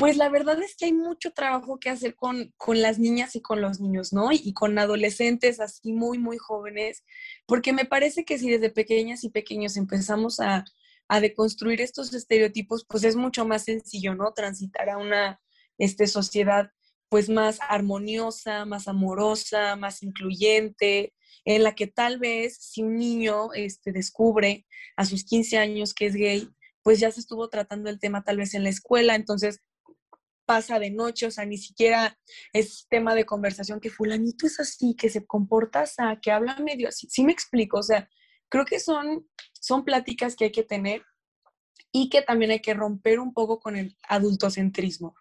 [0.00, 3.60] pues la verdad es que hay mucho trabajo que hacer con, las niñas y con
[3.60, 4.32] los niños, ¿no?
[4.32, 7.04] Y, con adolescentes así muy, muy jóvenes,
[7.46, 10.64] porque me parece que si desde pequeñas y pequeños empezamos a,
[11.20, 14.32] deconstruir estos estereotipos, pues es mucho más sencillo, ¿no?
[14.32, 15.40] Transitar a una
[15.76, 16.70] este, sociedad
[17.08, 21.12] pues más armoniosa, más amorosa, más incluyente,
[21.44, 26.06] en la que tal vez si un niño este, descubre a sus 15 años que
[26.06, 26.48] es gay,
[26.84, 29.60] pues ya se estuvo tratando el tema tal vez en la escuela, entonces
[30.50, 32.18] pasa de noche, o sea, ni siquiera
[32.52, 36.88] es tema de conversación que fulanito es así, que se comporta así, que habla medio
[36.88, 37.06] así.
[37.08, 38.10] Sí me explico, o sea,
[38.48, 41.04] creo que son, son pláticas que hay que tener
[41.92, 45.14] y que también hay que romper un poco con el adultocentrismo.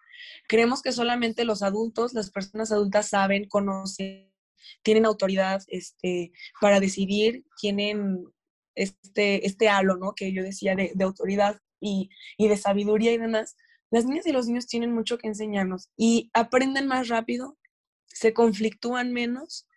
[0.47, 4.33] Creemos que solamente los adultos, las personas adultas saben, conocen,
[4.81, 8.25] tienen autoridad este, para decidir, tienen
[8.73, 10.15] este, este halo, ¿no?
[10.15, 13.55] Que yo decía de, autoridad y, y, de sabiduría y demás.
[13.91, 17.57] Las niñas y los niños tienen mucho que enseñarnos y aprenden más rápido,
[18.05, 19.67] se conflictúan menos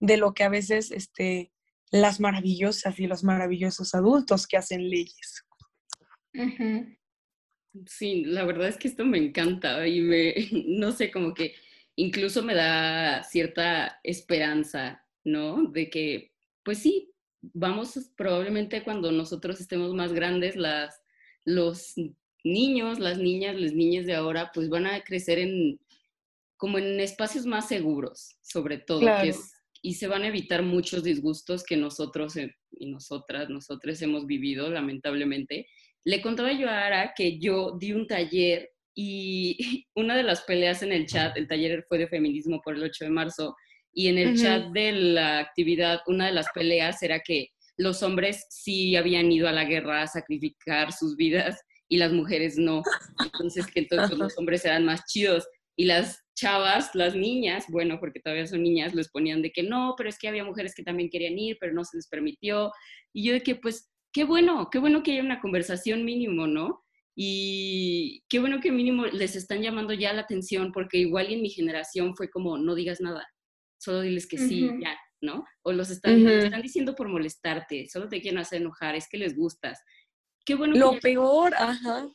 [0.00, 1.52] de lo que a veces este,
[1.90, 5.44] las maravillosas y los maravillosos adultos que hacen leyes.
[7.86, 10.34] Sí, la verdad es que esto me encanta y me,
[10.66, 11.54] no sé, como que
[11.96, 15.64] incluso me da cierta esperanza, ¿no?
[15.68, 16.32] De que,
[16.64, 21.02] pues sí, vamos probablemente cuando nosotros estemos más grandes, las,
[21.44, 21.94] los
[22.44, 25.80] niños, las niñas, las niñas de ahora, pues van a crecer en
[26.56, 29.06] como en espacios más seguros, sobre todo,
[29.82, 34.70] y se van a evitar muchos disgustos que nosotros eh, y nosotras, nosotros hemos vivido,
[34.70, 35.66] lamentablemente.
[36.04, 39.58] Le contaba yo a Ara que yo di un taller y
[39.94, 43.04] una de las peleas en el chat, el taller fue de feminismo por el 8
[43.04, 43.56] de marzo,
[43.92, 48.46] y en el chat de la actividad, una de las peleas era que los hombres
[48.48, 52.82] sí habían ido a la guerra a sacrificar sus vidas y las mujeres no.
[53.24, 55.46] Entonces, que entonces los hombres eran más chidos.
[55.76, 59.94] Y las chavas, las niñas, bueno, porque todavía son niñas, les ponían de que no,
[59.96, 62.70] pero es que había mujeres que también querían ir, pero no se les permitió.
[63.12, 66.84] Y yo de que, pues, qué bueno, qué bueno que haya una conversación mínimo, ¿no?
[67.16, 71.50] Y qué bueno que mínimo les están llamando ya la atención, porque igual en mi
[71.50, 73.24] generación fue como, no digas nada,
[73.78, 75.44] solo diles que sí, ya, ¿no?
[75.62, 79.36] O los están, están diciendo por molestarte, solo te quieren hacer enojar, es que les
[79.36, 79.80] gustas.
[80.44, 80.74] Qué bueno.
[80.76, 82.08] Lo peor, ajá.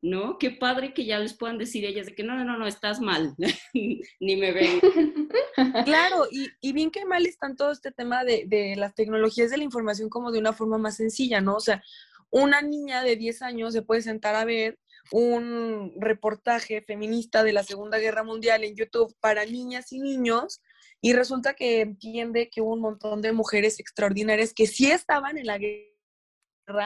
[0.00, 0.38] ¿No?
[0.38, 3.00] Qué padre que ya les puedan decir ellas de que no, no, no, no, estás
[3.00, 3.34] mal,
[3.74, 4.80] ni me ven.
[5.84, 9.56] claro, y, y, bien que mal están todo este tema de, de las tecnologías de
[9.56, 11.56] la información como de una forma más sencilla, ¿no?
[11.56, 11.82] O sea,
[12.30, 14.78] una niña de 10 años se puede sentar a ver
[15.10, 20.60] un reportaje feminista de la Segunda Guerra Mundial en YouTube para niñas y niños
[21.00, 25.46] y resulta que entiende que hubo un montón de mujeres extraordinarias que sí estaban en
[25.46, 25.88] la guerra,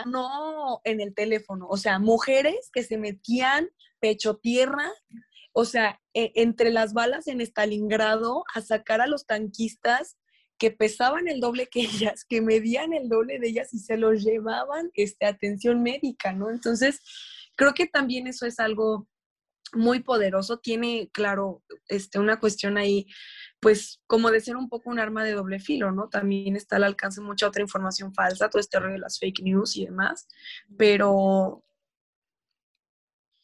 [0.07, 3.69] no en el teléfono, o sea, mujeres que se metían
[4.01, 4.91] pecho tierra,
[5.53, 10.17] o sea, e, entre las balas en Stalingrado a sacar a los tanquistas
[10.59, 14.23] que pesaban el doble que ellas, que medían el doble de ellas y se los
[14.23, 16.51] llevaban este, atención médica, ¿no?
[16.51, 17.01] Entonces,
[17.57, 19.09] creo que también eso es algo
[19.73, 20.59] muy poderoso.
[20.59, 23.07] Tiene, claro, este, una cuestión ahí,
[23.61, 26.09] pues, como de ser un poco un arma de doble filo, ¿no?
[26.09, 29.77] También está al alcance mucha otra información falsa, todo este rollo de las fake news
[29.77, 30.29] y demás,
[30.77, 31.65] pero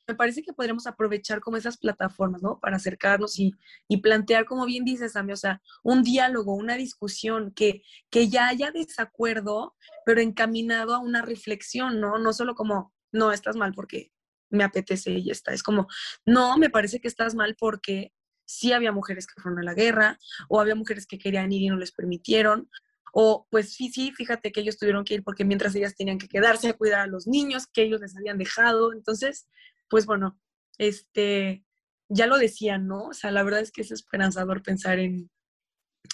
[0.09, 2.59] me parece que podremos aprovechar como esas plataformas, ¿no?
[2.59, 3.55] Para acercarnos y,
[4.03, 8.71] plantear, como bien dices, Sammy, o sea, un diálogo, una discusión, que, que ya haya
[8.73, 12.19] desacuerdo, pero encaminado a una reflexión, ¿no?
[12.19, 14.11] No solo como, no, estás mal porque
[14.51, 15.53] me apetece y ya está.
[15.53, 15.87] Es como,
[16.27, 18.13] no, me parece que estás mal porque
[18.47, 21.69] sí había mujeres que fueron a la guerra, o había mujeres que querían ir y
[21.69, 22.71] no les permitieron,
[23.13, 26.29] o pues sí, sí, fíjate que ellos tuvieron que ir porque mientras ellas tenían que
[26.29, 28.93] quedarse a cuidar a los niños que ellos les habían dejado.
[28.93, 29.49] Entonces,
[29.89, 30.39] pues bueno,
[30.79, 31.65] este,
[32.09, 33.09] ya lo decían, ¿no?
[33.09, 35.31] O sea, la verdad es que es esperanzador pensar en,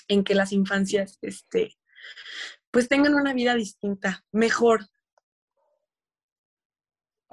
[0.08, 1.76] en que las infancias, este,
[2.70, 4.86] pues tengan una vida distinta, mejor.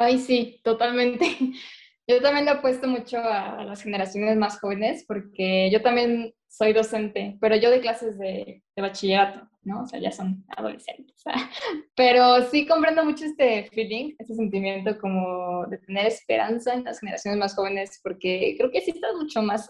[0.02, 1.26] Ay, sí, totalmente.
[2.08, 7.38] Yo también le apuesto mucho a, las generaciones más jóvenes porque yo también soy docente,
[7.40, 9.84] pero yo de clases de, de bachillerato, ¿no?
[9.84, 11.24] O sea, ya son adolescentes.
[11.96, 17.40] Pero sí comprendo mucho este feeling, este sentimiento como de tener esperanza en las generaciones
[17.40, 19.70] más jóvenes porque creo que sí están mucho más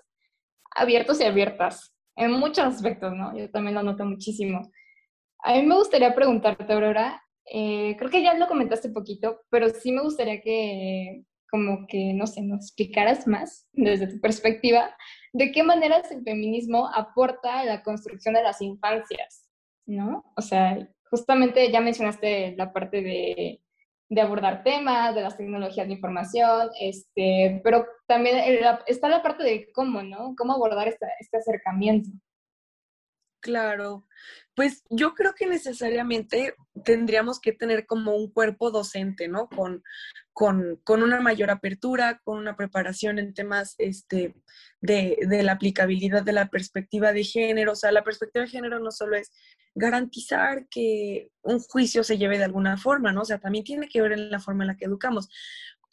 [0.74, 3.38] abiertos y abiertas en muchos aspectos, ¿no?
[3.38, 4.72] Yo también lo noto muchísimo.
[5.44, 9.91] A mí me gustaría preguntarte, Aurora, eh, creo que ya lo comentaste poquito, pero sí
[9.91, 14.95] me gustaría que como que, no sé, nos explicaras más desde tu perspectiva
[15.34, 19.49] de qué maneras el feminismo aporta a la construcción de las infancias,
[19.86, 20.23] ¿no?
[20.38, 23.62] O sea, justamente ya mencionaste la parte de,
[24.10, 28.38] de abordar temas, de las tecnologías de información, este, pero también
[28.88, 30.36] está la parte de cómo, ¿no?
[30.38, 32.10] Cómo abordar este acercamiento.
[33.41, 34.06] Claro,
[34.56, 36.54] pues yo creo que necesariamente
[36.86, 39.49] tendríamos que tener como un cuerpo docente, ¿no?
[39.49, 39.84] Con,
[40.32, 44.36] con, una mayor apertura, con una preparación en temas este,
[44.80, 47.71] de, de, la aplicabilidad de la perspectiva de género.
[47.71, 49.32] O sea, la perspectiva de género no solo es
[49.73, 53.21] garantizar que un juicio se lleve de alguna forma, ¿no?
[53.21, 55.30] O sea, también tiene que ver en la forma en la que educamos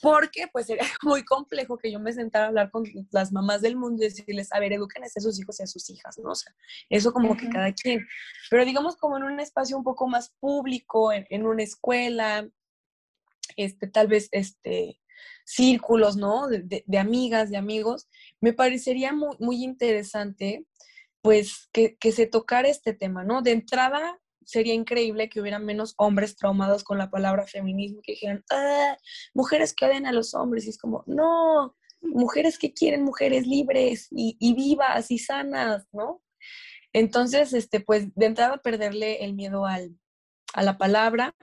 [0.01, 3.77] porque pues sería muy complejo que yo me sentara a hablar con las mamás del
[3.77, 6.31] mundo y decirles, a ver, eduquen a sus hijos y a sus hijas, ¿no?
[6.31, 6.55] O sea,
[6.89, 8.07] eso como que cada quien.
[8.51, 12.49] Pero digamos como en un espacio un poco más público, en, una escuela,
[13.57, 15.01] este, tal vez, este,
[15.45, 16.49] círculos, ¿no?
[16.49, 18.09] De, amigas, de amigos,
[18.41, 20.65] me parecería muy, muy interesante,
[21.23, 23.43] pues, que, que se tocara este tema, ¿no?
[23.43, 28.43] De entrada, sería increíble que hubiera menos hombres traumados con la palabra feminismo, que dijeran,
[28.51, 28.97] ah,
[29.35, 30.65] mujeres que odian a los hombres.
[30.65, 36.23] Y es como, no, mujeres que quieren mujeres libres y, vivas y sanas, ¿no?
[36.95, 39.95] Entonces, este, pues de entrada perderle el miedo al,
[40.55, 41.37] a la palabra.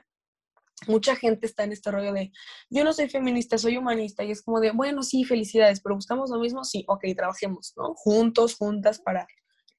[0.87, 2.31] Mucha gente está en este rollo de,
[2.71, 6.31] yo no soy feminista, soy humanista, y es como de, bueno, sí, felicidades, pero buscamos
[6.31, 7.93] lo mismo, sí, ok, trabajemos, ¿no?
[7.93, 9.27] Juntos, juntas para,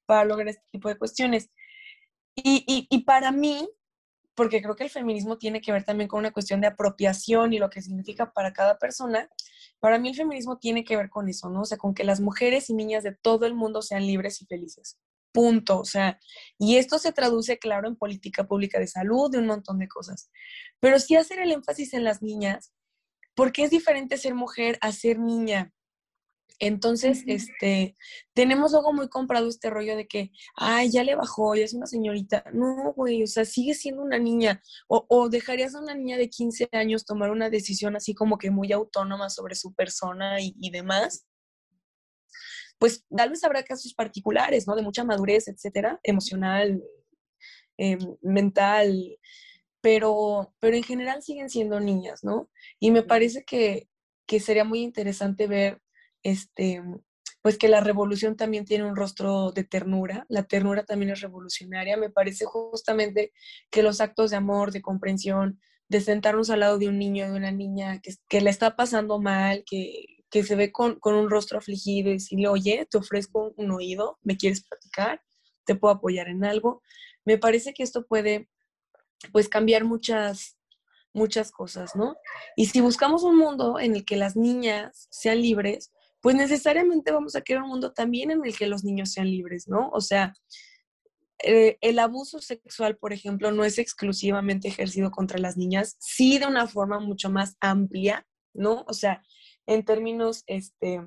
[0.05, 1.49] para lograr este tipo de cuestiones.
[2.43, 3.67] Y, para mí,
[4.35, 7.59] porque creo que el feminismo tiene que ver también con una cuestión de apropiación y
[7.59, 9.29] lo que significa para cada persona,
[9.79, 11.61] para mí el feminismo tiene que ver con eso, ¿no?
[11.61, 14.45] O sea, con que las mujeres y niñas de todo el mundo sean libres y
[14.45, 14.99] felices.
[15.31, 15.79] Punto.
[15.79, 16.19] O sea,
[16.57, 20.31] y esto se traduce, claro, en política pública de salud, de un montón de cosas.
[20.79, 22.73] Pero sí hacer el énfasis en las niñas,
[23.35, 25.71] porque es diferente ser mujer a ser niña.
[26.59, 27.95] Entonces, este,
[28.33, 31.85] tenemos luego muy comprado este rollo de que, ay, ya le bajó, ya es una
[31.85, 32.43] señorita.
[32.51, 34.61] No, güey, o sea, sigue siendo una niña.
[34.87, 38.49] O, o, dejarías a una niña de 15 años tomar una decisión así como que
[38.49, 41.27] muy autónoma sobre su persona y, demás.
[42.79, 44.75] Pues tal vez habrá casos particulares, ¿no?
[44.75, 46.81] De mucha madurez, etcétera, emocional,
[47.77, 49.17] em, mental,
[49.81, 52.49] pero, pero en general siguen siendo niñas, ¿no?
[52.79, 53.89] Y me parece que,
[54.27, 55.81] que sería muy interesante ver
[56.23, 56.81] este,
[57.41, 61.97] pues que la revolución también tiene un rostro de ternura, la ternura también es revolucionaria,
[61.97, 63.31] me parece justamente
[63.69, 67.37] que los actos de amor, de comprensión, de sentarnos al lado de un niño, de
[67.37, 71.29] una niña que, que le está pasando mal, que, que se ve con, con, un
[71.29, 75.21] rostro afligido y decirle, oye, te ofrezco un oído, ¿me quieres platicar?
[75.65, 76.81] ¿Te puedo apoyar en algo?
[77.23, 78.49] Me parece que esto puede,
[79.31, 80.57] pues, cambiar muchas,
[81.13, 82.17] muchas cosas, ¿no?
[82.55, 85.91] Y si buscamos un mundo en el que las niñas sean libres,
[86.27, 89.69] pues necesariamente vamos a querer un mundo también en el que los niños sean libres,
[89.69, 89.89] ¿no?
[89.93, 90.33] O sea,
[91.41, 96.45] eh, el abuso sexual, por ejemplo, no es exclusivamente ejercido contra las niñas, sí de
[96.45, 98.83] una forma mucho más amplia, ¿no?
[98.89, 99.23] O sea,
[99.67, 100.99] en términos este,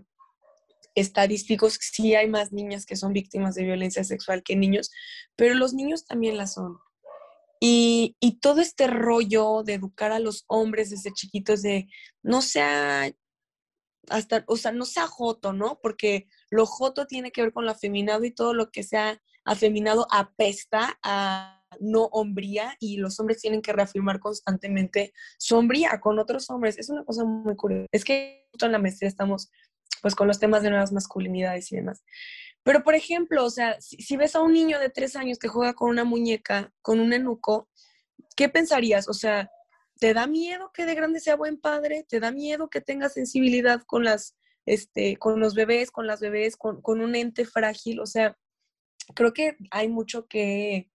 [0.95, 4.91] estadísticos, sí hay más niñas que son víctimas de violencia sexual que niños,
[5.37, 6.79] pero los niños también la son.
[7.61, 11.89] Y, y todo este rollo de educar a los hombres desde chiquitos de
[12.23, 13.13] no sea
[14.11, 15.79] hasta, o sea, no sea joto, ¿no?
[15.83, 20.07] Porque lo joto tiene que ver con lo afeminado y todo lo que sea afeminado
[20.11, 26.51] apesta a no hombría y los hombres tienen que reafirmar constantemente su hombría con otros
[26.51, 26.79] hombres.
[26.79, 27.87] Es una cosa muy curiosa.
[27.93, 29.51] Es que en la maestría estamos
[30.03, 32.03] pues con los temas de nuevas masculinidades y demás.
[32.63, 35.49] Pero, por ejemplo, o sea, si, si, ves a un niño de tres años que
[35.49, 37.69] juega con una muñeca, con un enuco,
[38.37, 39.09] ¿qué pensarías?
[39.09, 39.51] O sea,
[40.01, 42.07] ¿Te da miedo que de grande sea buen padre?
[42.09, 44.35] ¿Te da miedo que tenga sensibilidad con las,
[44.65, 48.01] este, con los bebés, con las bebés, con, un ente frágil?
[48.01, 48.37] O sea,
[49.15, 50.91] creo que hay mucho que,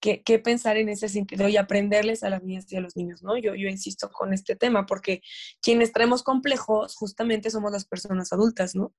[0.00, 3.36] que, pensar en ese sentido y aprenderles a las niñas y a los niños, ¿no?
[3.36, 5.22] Yo, yo insisto con este tema, porque
[5.62, 8.92] quienes traemos complejos justamente somos las personas adultas, ¿no?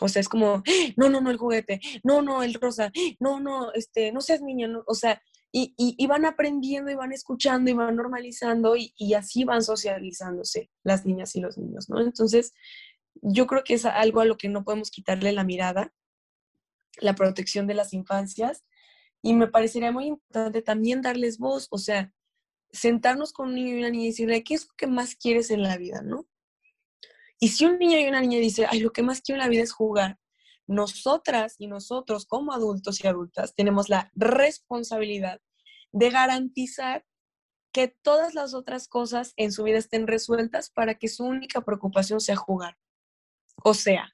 [0.00, 0.62] O sea, es como,
[0.96, 4.68] no, no, no, el juguete, no, no, el rosa, no, no, este, no seas niña,
[4.68, 5.22] no, o sea,
[5.56, 11.06] y, van aprendiendo y van escuchando y van normalizando y, y, así van socializándose las
[11.06, 12.00] niñas y los niños, ¿no?
[12.00, 12.52] Entonces,
[13.22, 15.94] yo creo que es algo a lo que no podemos quitarle la mirada,
[16.98, 18.64] la protección de las infancias,
[19.22, 22.12] y me parecería muy importante también darles voz, o sea,
[22.72, 25.52] sentarnos con un niño y una niña y decirle, ¿qué es lo que más quieres
[25.52, 26.26] en la vida, no?
[27.38, 29.50] Y si un niño y una niña dice, ay, lo que más quiero en la
[29.50, 30.18] vida es jugar,
[30.66, 35.40] nosotras y nosotros como adultos y adultas tenemos la responsabilidad
[35.94, 37.04] de garantizar
[37.72, 42.20] que todas las otras cosas en su vida estén resueltas para que su única preocupación
[42.20, 42.76] sea jugar.
[43.62, 44.12] O sea,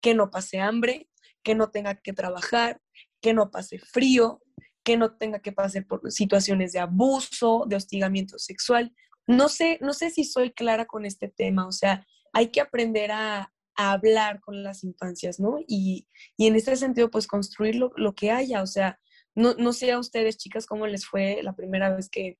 [0.00, 1.08] que no pase hambre,
[1.42, 2.80] que no tenga que trabajar,
[3.20, 4.42] que no pase frío,
[4.84, 8.94] que no tenga que pasar por situaciones de abuso, de hostigamiento sexual.
[9.26, 13.10] No sé, no sé si soy clara con este tema, o sea, hay que aprender
[13.12, 15.56] a, hablar con las infancias, ¿no?
[15.66, 16.06] Y,
[16.36, 19.00] en este sentido, pues construir lo, que haya, o sea,
[19.34, 22.38] no, no sé a ustedes, chicas, cómo les fue la primera vez que,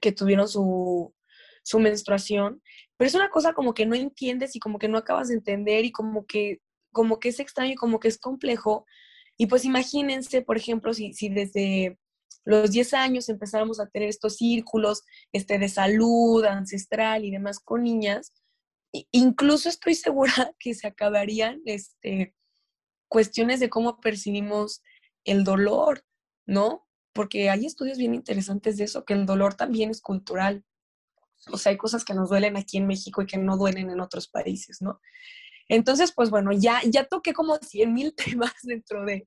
[0.00, 1.14] que tuvieron su,
[1.62, 2.62] su menstruación,
[2.96, 5.84] pero es una cosa como que no entiendes y como que no acabas de entender
[5.84, 6.60] y como que,
[6.92, 8.86] como que es extraño y como que es complejo.
[9.36, 11.98] Y pues imagínense, por ejemplo, si, si desde
[12.44, 15.02] los 10 años empezáramos a tener estos círculos
[15.32, 18.32] este, de salud ancestral y demás con niñas,
[19.10, 22.34] incluso estoy segura que se acabarían este,
[23.08, 24.82] cuestiones de cómo percibimos
[25.24, 26.04] el dolor,
[26.46, 26.86] ¿no?
[27.12, 30.64] Porque hay estudios bien interesantes de eso, que el dolor también es cultural.
[31.50, 34.00] O sea, hay cosas que nos duelen aquí en México y que no duelen en
[34.00, 35.00] otros países, ¿no?
[35.68, 39.26] Entonces, pues bueno, ya, ya toqué como 100 mil temas dentro de,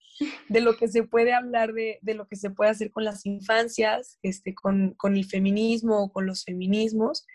[0.50, 3.26] de, lo que se puede hablar de, de, lo que se puede hacer con las
[3.26, 7.26] infancias, este, con, con el feminismo o con los feminismos.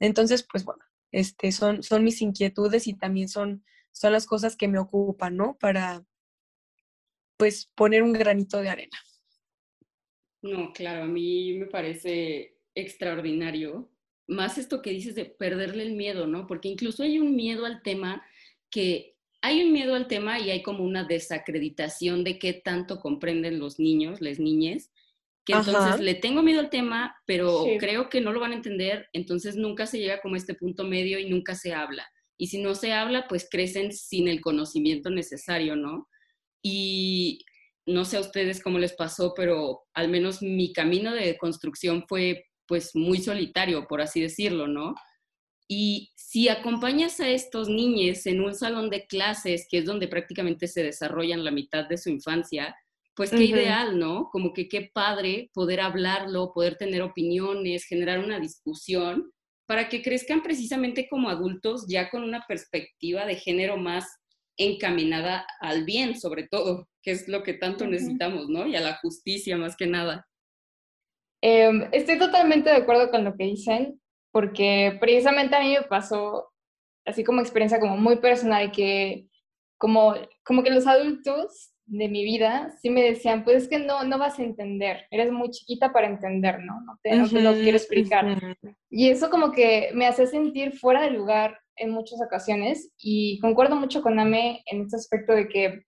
[0.00, 0.82] Entonces, pues bueno,
[1.12, 5.56] este, son, son mis inquietudes y también son, son las cosas que me ocupan, ¿no?
[5.58, 6.04] Para,
[7.38, 8.98] pues, poner un granito de arena.
[10.42, 13.90] No, claro, a mí me parece extraordinario.
[14.26, 16.46] Más esto que dices de perderle el miedo, ¿no?
[16.46, 18.22] Porque incluso hay un miedo al tema
[18.70, 23.58] que hay un miedo al tema y hay como una desacreditación de qué tanto comprenden
[23.58, 24.90] los niños, las niñas,
[25.44, 29.08] que entonces le tengo miedo al tema, pero creo que no lo van a entender,
[29.12, 32.06] entonces nunca se llega como a este punto medio y nunca se habla.
[32.36, 36.08] Y si no se habla, pues crecen sin el conocimiento necesario, ¿no?
[36.62, 37.44] Y
[37.86, 42.44] no sé a ustedes cómo les pasó, pero al menos mi camino de construcción fue
[42.66, 44.94] pues muy solitario, por así decirlo, ¿no?
[45.66, 50.66] Y si acompañas a estos niños en un salón de clases, que es donde prácticamente
[50.66, 52.74] se desarrollan la mitad de su infancia,
[53.14, 54.28] pues qué ideal, ¿no?
[54.30, 59.32] Como que qué padre poder hablarlo, poder tener opiniones, generar una discusión,
[59.66, 64.06] para que crezcan precisamente como adultos ya con una perspectiva de género más
[64.58, 68.66] encaminada al bien, sobre todo, que es lo que tanto necesitamos, ¿no?
[68.66, 70.26] Y a la justicia más que nada.
[71.40, 74.00] Em, estoy totalmente de acuerdo con lo que dicen,
[74.32, 76.52] porque precisamente a mí me pasó,
[77.06, 79.28] así como experiencia como muy personal, que
[79.78, 84.04] como, como que los adultos de mi vida sí me decían, pues es que no,
[84.04, 86.80] no vas a entender, eres muy chiquita para entender, ¿no?
[86.82, 88.56] No te, no te lo quiero explicar.
[88.90, 93.76] Y eso como que me hace sentir fuera de lugar en muchas ocasiones y concuerdo
[93.76, 95.84] mucho con Ame en este aspecto de que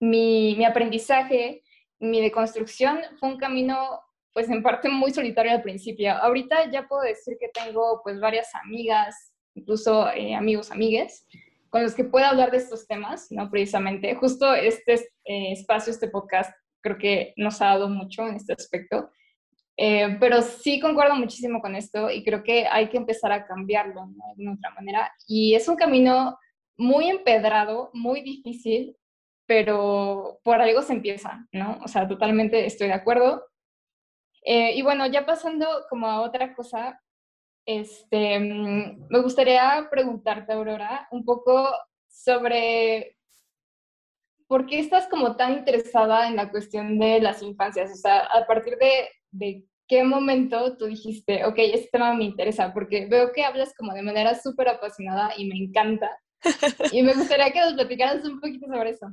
[0.00, 1.62] mi, mi aprendizaje,
[1.98, 4.00] mi deconstrucción fue un camino
[4.32, 6.12] pues en parte muy solitario al principio.
[6.12, 11.26] Ahorita ya puedo decir que tengo pues varias amigas, incluso eh, amigos, amigues,
[11.68, 13.50] con los que puedo hablar de estos temas, ¿no?
[13.50, 14.94] Precisamente, justo este
[15.24, 19.10] eh, espacio, este podcast, creo que nos ha dado mucho en este aspecto.
[19.82, 24.10] Eh, pero sí concuerdo muchísimo con esto y creo que hay que empezar a cambiarlo
[24.36, 25.10] de otra manera.
[25.26, 26.38] Y es un camino
[26.76, 28.94] muy empedrado, muy difícil,
[29.46, 31.78] pero por algo se empieza, ¿no?
[31.82, 33.42] O sea, totalmente estoy de acuerdo.
[34.44, 37.00] Eh, y bueno, ya pasando como a otra cosa,
[37.64, 41.70] este, mm, me gustaría preguntarte, Aurora, un poco
[42.06, 43.16] sobre
[44.46, 47.90] por qué estás como tan interesada en la cuestión de las infancias.
[47.92, 49.08] O sea, a partir de
[49.90, 54.02] qué momento tú dijiste, ok, este tema me interesa, porque veo que hablas como de
[54.02, 56.16] manera súper apasionada y me encanta.
[56.92, 59.08] y me gustaría que nos platicaras un poquito sobre eso.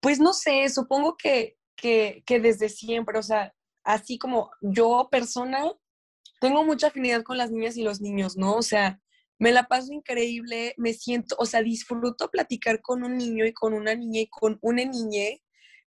[0.00, 3.54] Pues no sé, supongo que, que, que desde siempre, o sea,
[3.84, 5.62] así como yo persona,
[6.40, 8.54] tengo mucha afinidad con las niñas y los niños, ¿no?
[8.54, 8.98] O sea,
[9.38, 13.74] me la paso increíble, me siento, o sea, disfruto platicar con un niño y con
[13.74, 15.36] una niña y con una niña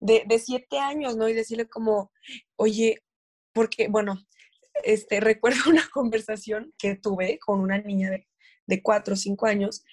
[0.00, 1.26] de, de siete años, ¿no?
[1.26, 2.12] Y decirle como,
[2.56, 3.03] oye,
[3.54, 4.18] porque, bueno,
[4.82, 8.28] este, recuerdo una conversación que tuve con una niña de,
[8.66, 9.84] de cuatro o cinco años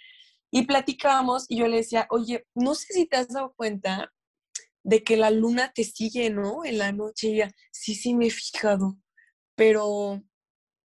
[0.52, 4.12] y platicábamos y yo le decía, oye, no sé si te has dado cuenta
[4.84, 6.66] de que la luna te sigue, ¿no?
[6.66, 7.28] En la noche.
[7.30, 8.98] Y ella, sí, sí, me he fijado,
[9.56, 10.22] pero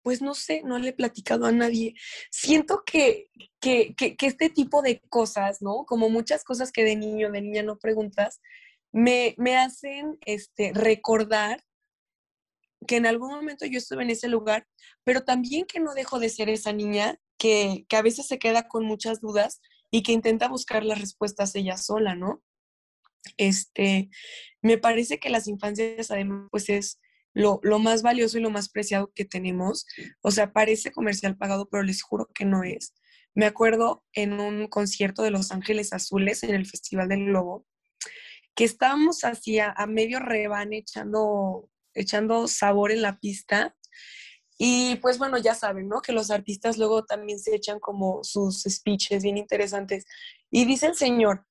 [0.02, 1.94] pues no sé, no le he platicado a nadie.
[2.30, 3.28] Siento que,
[3.60, 5.84] que, este tipo de cosas, ¿no?
[5.84, 8.40] Como muchas cosas que de niño, de niña no preguntas,
[8.92, 11.64] me, me hacen este, recordar
[12.86, 14.66] que en algún momento yo estuve en ese lugar,
[15.04, 18.68] pero también que no dejo de ser esa niña que, que a veces se queda
[18.68, 19.60] con muchas dudas
[19.90, 22.42] y que intenta buscar las respuestas ella sola, ¿no?
[23.36, 24.10] Este,
[24.62, 27.00] me parece que las infancias además pues es
[27.36, 29.86] lo, más valioso y lo más preciado que tenemos.
[30.22, 32.94] O sea, parece comercial pagado, pero les juro que no es.
[33.34, 37.66] Me acuerdo en un concierto de Los Ángeles Azules en el Festival del Globo,
[38.54, 43.76] que estábamos así a, medio rebane echando, echando sabor en la pista.
[44.58, 46.00] Y pues bueno, ya saben, ¿no?
[46.00, 50.06] Que los artistas luego también se echan como sus speeches bien interesantes.
[50.50, 51.44] Y dice el señor,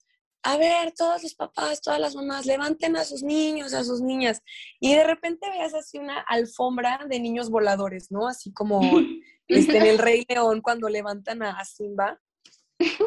[0.46, 4.44] a ver, todos los papás, todas las mamás, levanten a sus niños, a sus niñas.
[4.80, 8.28] Y de repente veas así una alfombra de niños voladores, ¿no?
[8.28, 8.80] Así como
[9.48, 12.22] este, en el Rey León cuando levantan a, Simba.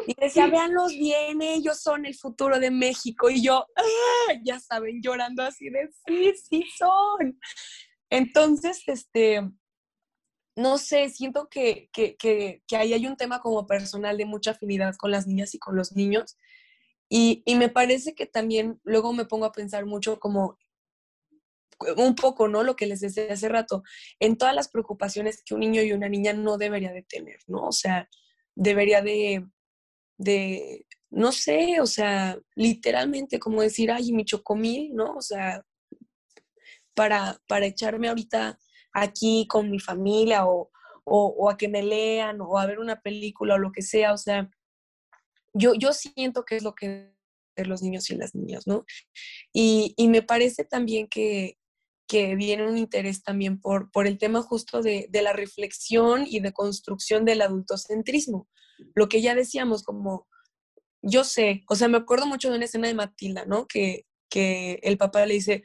[0.07, 3.29] Y decía, véanlos bien, ellos son el futuro de México.
[3.29, 4.33] Y yo, ¡ah!
[4.43, 7.39] ya saben, llorando así de, sí, sí son.
[8.09, 9.41] Entonces, este,
[10.55, 14.51] no sé, siento que, que, que, que ahí hay un tema como personal de mucha
[14.51, 16.37] afinidad con las niñas y con los niños
[17.09, 20.57] y, me parece que también luego me pongo a pensar mucho como
[21.97, 22.63] un poco, ¿no?
[22.63, 23.83] Lo que les decía hace rato,
[24.19, 27.67] en todas las preocupaciones que un niño y una niña no debería de tener, ¿no?
[27.67, 28.07] O sea,
[28.53, 29.47] debería de,
[30.19, 35.15] de no sé, o sea, literalmente como decir, ay, mi chocomil, ¿no?
[35.15, 35.65] O sea,
[36.93, 38.59] para, para echarme ahorita
[38.93, 40.69] aquí con mi familia o,
[41.05, 44.13] o, o, a que me lean o a ver una película o lo que sea,
[44.13, 44.49] o sea,
[45.53, 47.11] yo, yo siento que es lo que
[47.65, 48.85] los niños y las niñas, ¿no?
[49.53, 51.57] Y, me parece también que,
[52.07, 56.39] que, viene un interés también por, por el tema justo de, de, la reflexión y
[56.39, 58.47] de construcción del adultocentrismo.
[58.95, 60.27] Lo que ya decíamos, como
[61.01, 63.67] yo sé, o sea, me acuerdo mucho de una escena de Matilda, ¿no?
[63.67, 65.63] Que, que el papá le dice,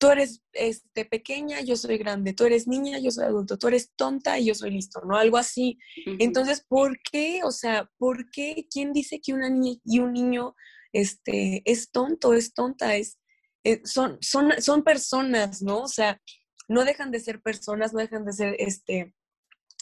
[0.00, 3.92] tú eres este, pequeña, yo soy grande, tú eres niña, yo soy adulto, tú eres
[3.96, 5.16] tonta y yo soy listo, ¿no?
[5.16, 5.78] Algo así.
[6.18, 7.42] Entonces, ¿por qué?
[7.44, 8.66] O sea, ¿por qué?
[8.70, 10.54] ¿Quién dice que una niña y un niño
[10.92, 12.96] este, es tonto, es tonta?
[12.96, 13.18] Es,
[13.62, 15.82] eh, son, son, son personas, ¿no?
[15.82, 16.18] O sea,
[16.66, 19.14] no dejan de ser personas, no dejan de ser este,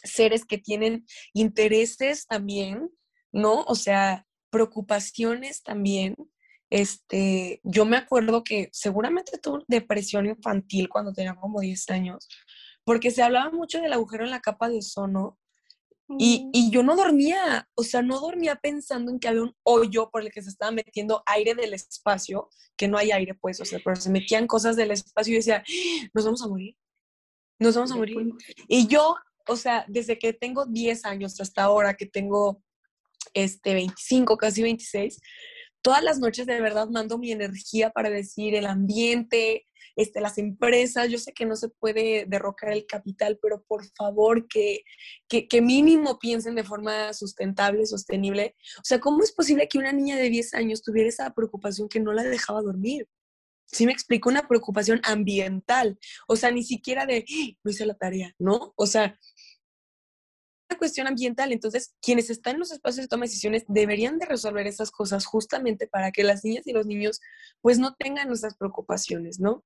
[0.03, 2.91] seres que tienen intereses también,
[3.33, 3.63] ¿no?
[3.63, 6.17] O sea, preocupaciones también.
[6.71, 12.29] Este, yo me acuerdo que seguramente tuve depresión infantil cuando tenía como 10 años,
[12.85, 15.39] porque se hablaba mucho del agujero en la capa de ozono
[16.17, 20.09] y, y, yo no dormía, o sea, no dormía pensando en que había un hoyo
[20.11, 23.67] por el que se estaba metiendo aire del espacio, que no hay aire, pues, o
[23.67, 25.63] sea, pero se metían cosas del espacio y decía,
[26.15, 26.75] nos vamos a morir,
[27.59, 28.17] nos vamos a morir.
[28.69, 29.17] Y yo,
[29.49, 32.63] o sea, desde que tengo 10 años hasta ahora que tengo
[33.35, 35.21] este 25, casi 26,
[35.83, 39.67] todas las noches de verdad mando mi energía para decir el ambiente,
[39.99, 44.47] este, las empresas, yo sé que no se puede derrocar el capital, pero por favor
[44.47, 44.85] que,
[45.29, 48.55] que, mínimo piensen de forma sustentable, sostenible.
[48.79, 51.99] O sea, ¿cómo es posible que una niña de 10 años tuviera esa preocupación que
[51.99, 53.09] no la dejaba dormir?
[53.67, 57.59] Sí me explico, una preocupación ambiental, o sea, ni siquiera de, ¡Ah!
[57.65, 58.73] no hice la tarea, ¿no?
[58.77, 59.19] O sea,
[60.79, 61.53] cuestión ambiental.
[61.53, 65.26] Entonces, quienes están en los espacios de toma de decisiones deberían de resolver esas cosas
[65.26, 67.20] justamente para que las niñas y los niños
[67.61, 69.64] pues no tengan esas preocupaciones, ¿no?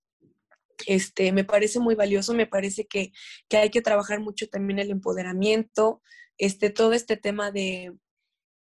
[0.86, 3.12] Este, me parece muy valioso, me parece que,
[3.48, 6.02] que hay que trabajar mucho también el empoderamiento,
[6.38, 7.92] este, todo este tema de,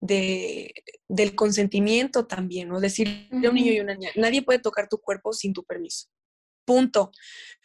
[0.00, 0.74] de,
[1.08, 2.80] del consentimiento también, ¿no?
[2.80, 6.08] Decirle a un niño y una niña, nadie puede tocar tu cuerpo sin tu permiso.
[6.64, 7.10] Punto.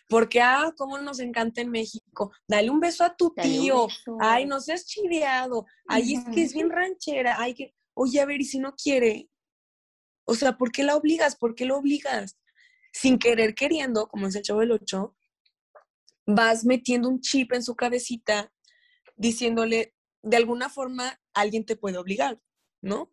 [0.10, 2.32] Porque, ah, cómo nos encanta en México.
[2.48, 3.88] Dale un beso a tu tío.
[4.20, 5.66] Ay, no seas chiveado.
[5.88, 7.36] Ay, es que es bien ranchera.
[7.40, 9.30] Ay, que, oye, a ver, y si no quiere.
[10.26, 11.36] O sea, ¿por qué la obligas?
[11.36, 12.38] ¿Por qué lo obligas?
[12.94, 15.16] Sin querer queriendo, como es el chavo del ocho,
[16.26, 18.52] vas metiendo un chip en su cabecita
[19.16, 22.40] diciéndole, de alguna forma, alguien te puede obligar,
[22.82, 23.12] ¿no?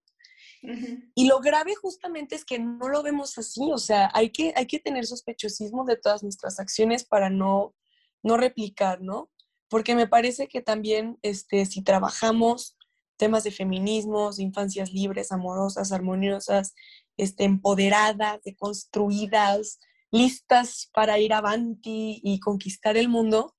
[1.14, 4.66] Y lo grave justamente es que no lo vemos así, o sea, hay que, hay
[4.66, 7.74] que tener sospechosismo de todas nuestras acciones para no,
[8.22, 9.30] no replicar, ¿no?
[9.68, 12.76] Porque me parece que también este, si trabajamos
[13.16, 16.74] temas de feminismos, de infancias libres, amorosas, armoniosas,
[17.16, 19.78] este, empoderadas, deconstruidas,
[20.10, 23.54] listas para ir avanti y conquistar el mundo,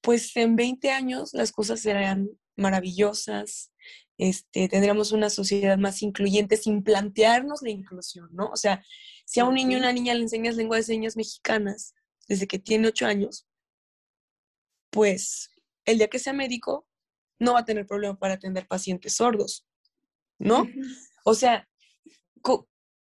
[0.00, 3.71] pues en 20 años las cosas serán maravillosas,
[4.22, 8.50] este, tendríamos una sociedad más incluyente sin plantearnos la inclusión, ¿no?
[8.50, 8.84] O sea,
[9.24, 11.94] si a un niño o una niña le enseñas lengua de señas mexicanas
[12.28, 13.48] desde que tiene ocho años,
[14.90, 15.50] pues
[15.84, 16.86] el día que sea médico
[17.40, 19.66] no va a tener problema para atender pacientes sordos,
[20.38, 20.68] ¿no?
[21.24, 21.68] O sea,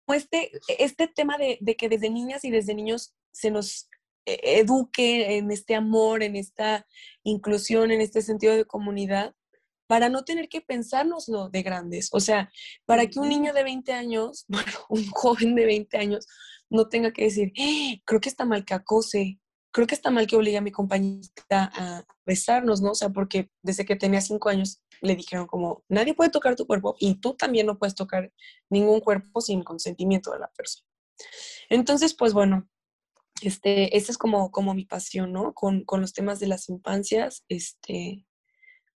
[0.09, 3.89] este, este tema de, de que desde niñas y desde niños se nos
[4.27, 6.87] e-, eduque en este amor, en esta
[7.23, 9.35] inclusión, en este sentido de comunidad,
[9.87, 12.09] para no tener que pensárnoslo de grandes.
[12.13, 12.51] O sea,
[12.85, 16.27] para que un niño de 20 años, bueno, un joven de 20 años,
[16.69, 18.03] no tenga que decir, ¡Eh!
[18.05, 19.39] creo que está mal que acose,
[19.73, 22.93] creo que está mal que obligue a mi compañita a besarnos, ¿no?
[22.93, 26.67] O sea, porque desde que tenía 5 años le dijeron como, nadie puede tocar tu
[26.67, 28.33] cuerpo y tú también no puedes tocar
[28.71, 30.89] ningún cuerpo sin consentimiento de la persona.
[31.69, 32.69] Entonces, pues bueno,
[33.43, 35.53] este, esta es como, como mi pasión, ¿no?
[35.53, 38.26] Con, con los temas de las infancias, este,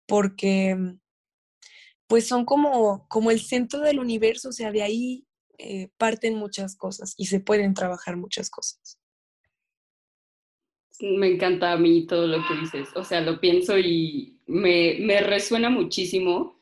[0.07, 0.75] porque
[2.07, 5.27] pues son como, como el centro del universo, o sea, de ahí
[5.57, 8.99] eh, parten muchas cosas y se pueden trabajar muchas cosas.
[10.99, 15.19] Me encanta a mí todo lo que dices, o sea, lo pienso y me, me
[15.21, 16.59] resuena muchísimo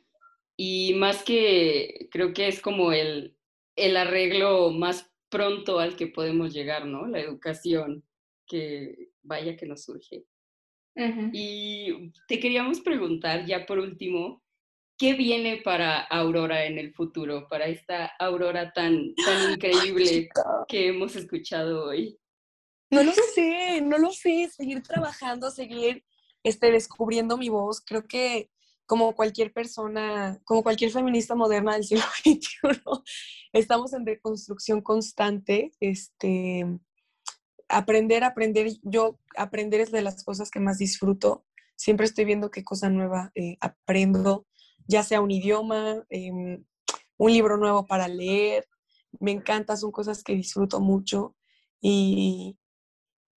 [0.58, 3.38] y más que creo que es como el,
[3.76, 7.08] el arreglo más pronto al que podemos llegar, ¿no?
[7.08, 8.04] La educación,
[8.48, 10.26] que vaya que nos surge.
[10.96, 14.41] Y te queríamos preguntar ya por último,
[14.98, 20.30] ¿qué viene para Aurora en el futuro, para esta Aurora tan, tan increíble
[20.68, 22.18] que hemos escuchado hoy?
[22.91, 26.04] No lo sé, no lo sé, seguir trabajando, seguir
[26.43, 27.82] este, descubriendo mi voz.
[27.82, 28.50] Creo que
[28.86, 32.82] como cualquier persona, como cualquier feminista moderna del siglo XXI,
[33.52, 35.72] estamos en reconstrucción constante.
[35.80, 36.66] Este,
[37.70, 41.45] aprender, aprender, yo aprender es de las cosas que más disfruto.
[41.76, 44.45] Siempre estoy viendo qué cosa nueva eh, aprendo,
[44.88, 46.63] ya sea un idioma, em,
[47.18, 48.68] un libro nuevo para leer.
[49.20, 51.36] Me encanta, son cosas que disfruto mucho.
[51.82, 52.57] Y,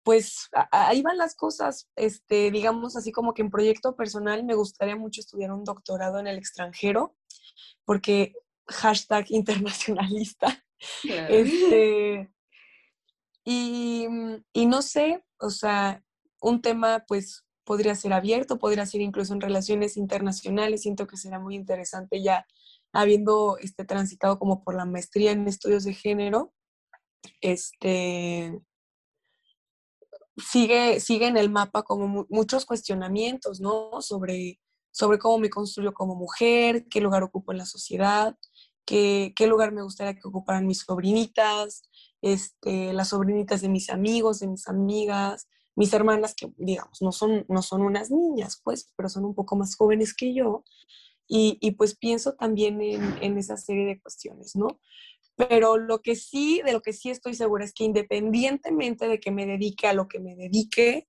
[0.08, 4.96] pues ahí van las cosas, este, digamos así como que en proyecto personal me gustaría
[4.96, 7.14] mucho estudiar un doctorado en el extranjero,
[7.84, 8.32] porque
[8.66, 10.64] hashtag internacionalista.
[11.04, 12.32] Este,
[13.51, 14.07] y,
[14.53, 16.05] y, no sé, o sea,
[16.42, 21.38] un tema pues podría ser abierto, podría ser incluso en relaciones internacionales, siento que será
[21.38, 22.46] muy interesante ya
[22.92, 26.53] habiendo este, transitado como por la maestría en estudios de género,
[27.40, 28.61] este,
[30.36, 34.03] sigue, sigue en el mapa como muchos cuestionamientos, ¿no?
[34.03, 38.36] Sobre, sobre cómo me construyo como mujer, qué lugar ocupo en la sociedad,
[38.84, 41.88] qué, qué lugar me gustaría que ocuparan mis sobrinitas,
[42.22, 47.44] este, las sobrinitas de mis amigos, de mis amigas, mis hermanas que, digamos, no son,
[47.48, 50.64] no son unas niñas, pues, pero son un poco más jóvenes que yo.
[51.30, 54.80] Y, pues pienso también en, en, esa serie de cuestiones, ¿no?
[55.38, 59.30] pero lo que sí, de lo que sí estoy segura es que independientemente de que
[59.30, 61.06] me dedique a lo que me dedique,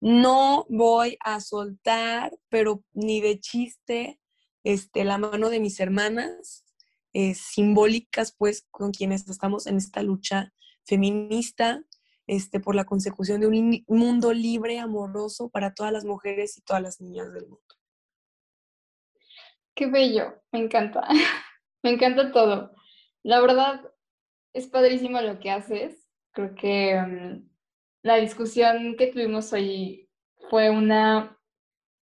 [0.00, 4.20] no voy a soltar, pero ni de chiste,
[4.64, 6.64] este, la mano de mis hermanas,
[7.12, 10.52] eh, simbólicas, pues, con quienes estamos en esta lucha
[10.84, 11.82] feminista,
[12.26, 16.82] este, por la consecución de un mundo libre, amoroso para todas las mujeres y todas
[16.82, 17.62] las niñas del mundo.
[19.74, 21.06] Qué bello, me encanta,
[21.82, 22.74] me encanta todo.
[23.22, 23.80] La verdad,
[24.52, 26.10] es padrísimo lo que haces.
[26.32, 27.48] Creo que mm,
[28.02, 30.10] la discusión que tuvimos hoy
[30.50, 31.37] fue una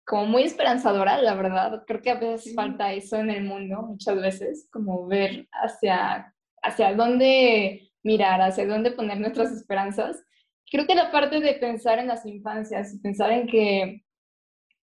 [0.09, 1.85] como muy esperanzadora, la verdad.
[1.87, 6.95] Creo que a veces falta eso en el mundo, muchas veces, como ver hacia, hacia
[6.95, 10.25] dónde mirar, hacia dónde poner nuestras esperanzas.
[10.71, 14.05] Creo que la parte de pensar en las infancias y pensar en que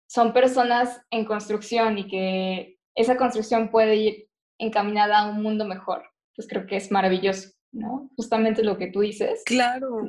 [0.08, 6.12] son personas en construcción y que esa construcción puede ir encaminada a un mundo mejor
[6.36, 8.10] pues creo que es maravilloso, ¿no?
[8.16, 9.44] Justamente lo que tú dices.
[9.46, 10.02] Claro.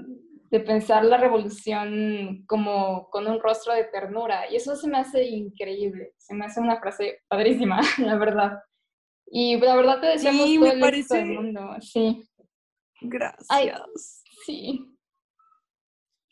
[0.52, 4.48] De pensar la revolución como con un rostro de ternura.
[4.48, 6.12] Y eso se me hace increíble.
[6.18, 8.58] Se me hace una frase padrísima, la verdad.
[9.26, 11.16] Y la verdad te deseamos sí, todo me el parece...
[11.16, 11.76] del mundo.
[11.80, 12.22] Sí.
[13.00, 14.22] Gracias.
[14.46, 14.88] sí.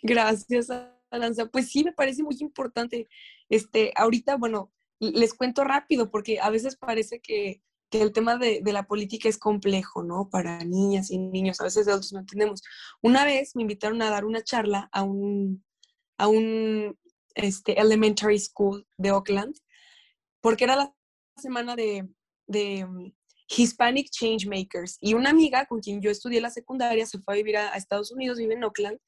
[0.03, 0.69] Gracias,
[1.11, 1.47] Alanza.
[1.47, 3.09] Pues sí, me parece muy importante.
[3.49, 8.63] Este, ahorita, bueno, les cuento rápido porque a veces parece que que el tema de,
[8.65, 10.31] la política es complejo, ¿no?
[10.31, 12.63] Para niñas y niños, a veces adultos no entendemos.
[13.03, 15.65] Una vez me invitaron a dar una charla a un,
[16.17, 16.97] a un
[17.35, 19.57] este, elementary school de Oakland,
[20.41, 20.95] porque era la
[21.37, 22.09] semana de,
[22.47, 23.13] de um,
[23.49, 24.97] Hispanic Changemakers.
[25.01, 28.13] Y una amiga con quien yo estudié la secundaria se fue a vivir a, Estados
[28.13, 28.99] Unidos, vive en Oakland,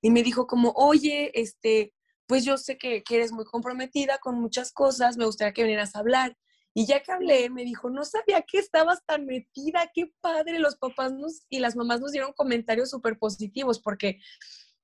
[0.00, 1.92] y me dijo como, oye, este,
[2.26, 5.94] pues yo sé que, que eres muy comprometida con muchas cosas, me gustaría que vinieras
[5.94, 6.38] a hablar.
[6.72, 10.58] Y ya que hablé, me dijo, no sabía que estabas tan metida, qué padre.
[10.58, 14.20] Los papás nos, y las mamás nos dieron comentarios súper positivos porque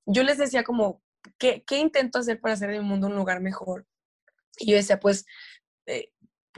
[0.04, 1.02] yo les decía como,
[1.38, 3.86] ¿qué, ¿qué, intento hacer para hacer el mundo un lugar mejor?
[4.58, 5.26] Y yo decía, pues,
[5.86, 6.12] eh,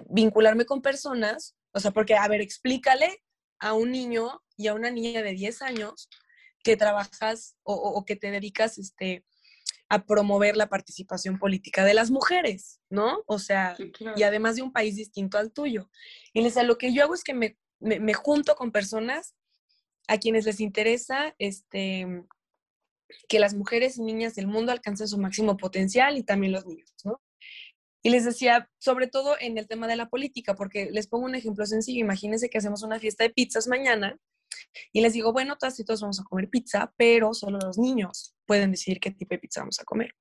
[0.09, 3.23] vincularme con personas, o sea, porque, a ver, explícale
[3.59, 6.09] a un niño y a una niña de 10 años
[6.63, 9.25] que trabajas o, o que te dedicas este,
[9.89, 13.23] a promover la participación política de las mujeres, ¿no?
[13.27, 13.77] O sea,
[14.17, 15.91] y además de un país distinto al tuyo.
[16.33, 19.35] Y les lo que yo hago es que me, me, junto con personas
[20.07, 22.25] a quienes les interesa este,
[23.29, 26.95] que las mujeres y niñas del mundo alcancen su máximo potencial y también los niños,
[27.05, 27.23] ¿no?
[28.03, 31.35] Y les decía, sobre todo en el tema de la política, porque les pongo un
[31.35, 32.01] ejemplo sencillo.
[32.01, 34.19] Imagínense que hacemos una fiesta de pizzas mañana
[34.93, 38.35] y les digo, bueno, todas y todos vamos a comer pizza, pero solo los niños
[38.47, 40.15] pueden decidir qué tipo de pizza vamos a comer.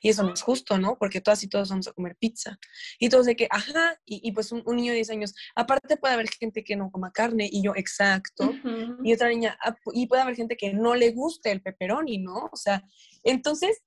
[0.00, 0.96] Y eso no es justo, ¿no?
[0.98, 2.58] Porque todas y todos vamos a comer pizza.
[2.98, 6.28] Y todos de que, ajá, y, pues un, niño de 10 años, aparte puede haber
[6.28, 8.52] gente que no coma carne, y yo, exacto.
[9.04, 12.48] Y otra niña, ah, y puede haber gente que no le guste el pepperoni, ¿no?
[12.52, 12.84] O sea,
[13.22, 13.82] entonces,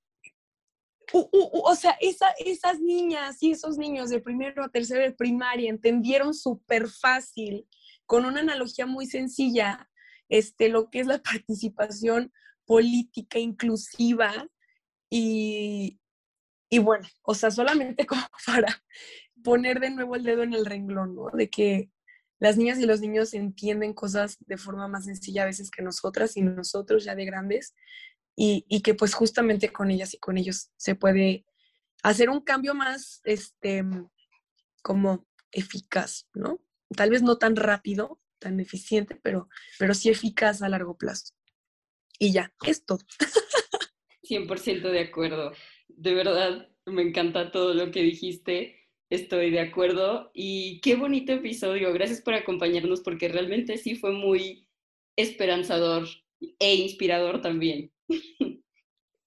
[1.13, 6.87] o sea, esas niñas y esos niños de primero a tercero de primaria entendieron súper
[6.87, 7.67] fácil,
[8.11, 9.89] con una analogía muy sencilla,
[10.27, 12.33] este, lo que es la participación
[12.65, 14.49] política inclusiva
[15.09, 15.97] y,
[16.69, 18.83] y bueno, o sea, solamente como para
[19.41, 21.29] poner de nuevo el dedo en el renglón, ¿no?
[21.29, 21.89] De que
[22.37, 26.35] las niñas y los niños entienden cosas de forma más sencilla a veces que nosotras
[26.35, 27.75] y nosotros ya de grandes
[28.35, 31.45] y, y, que pues justamente con ellas y con ellos se puede
[32.03, 33.85] hacer un cambio más, este,
[34.81, 36.59] como eficaz, ¿no?
[36.95, 41.33] Tal vez no tan rápido, tan eficiente, pero, pero sí eficaz a largo plazo.
[42.19, 42.99] Y ya, es todo.
[44.23, 45.51] 100% de acuerdo.
[45.87, 48.77] De verdad, me encanta todo lo que dijiste.
[49.09, 50.31] Estoy de acuerdo.
[50.33, 51.93] Y qué bonito episodio.
[51.93, 54.67] Gracias por acompañarnos porque realmente sí fue muy
[55.17, 56.07] esperanzador
[56.59, 57.91] e inspirador también.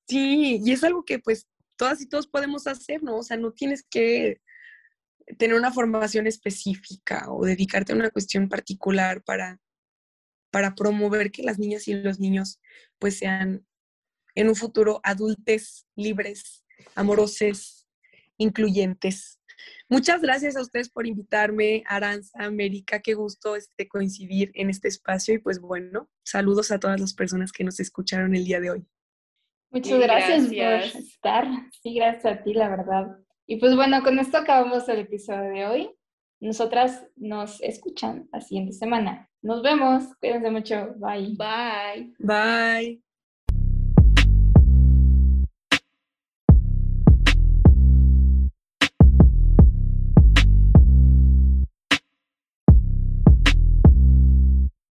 [0.07, 1.49] Sí, y es algo que pues
[1.79, 3.17] todas y todos podemos hacer, ¿no?
[3.17, 4.43] O sea, no tienes que
[5.39, 9.61] tener una formación específica o dedicarte a una cuestión particular para,
[10.51, 12.61] para promover que las niñas y los niños
[12.99, 13.67] pues sean
[14.35, 16.65] en un futuro adultos libres,
[16.95, 17.87] amorosos,
[18.37, 19.41] incluyentes.
[19.89, 25.35] Muchas gracias a ustedes por invitarme, Aranza, América, qué gusto este, coincidir en este espacio
[25.35, 28.87] y pues bueno, saludos a todas las personas que nos escucharon el día de hoy.
[29.71, 31.47] Muchas gracias, por estar.
[31.83, 33.19] Sí, gracias a ti, la verdad.
[33.47, 35.91] Y pues bueno, con esto acabamos el episodio de hoy.
[36.41, 39.31] Nosotras nos escuchan la siguiente semana.
[39.43, 40.15] Nos vemos.
[40.21, 40.95] Cuídense mucho.
[40.97, 41.37] Bye.
[41.37, 42.15] Bye.
[42.19, 43.04] Bye.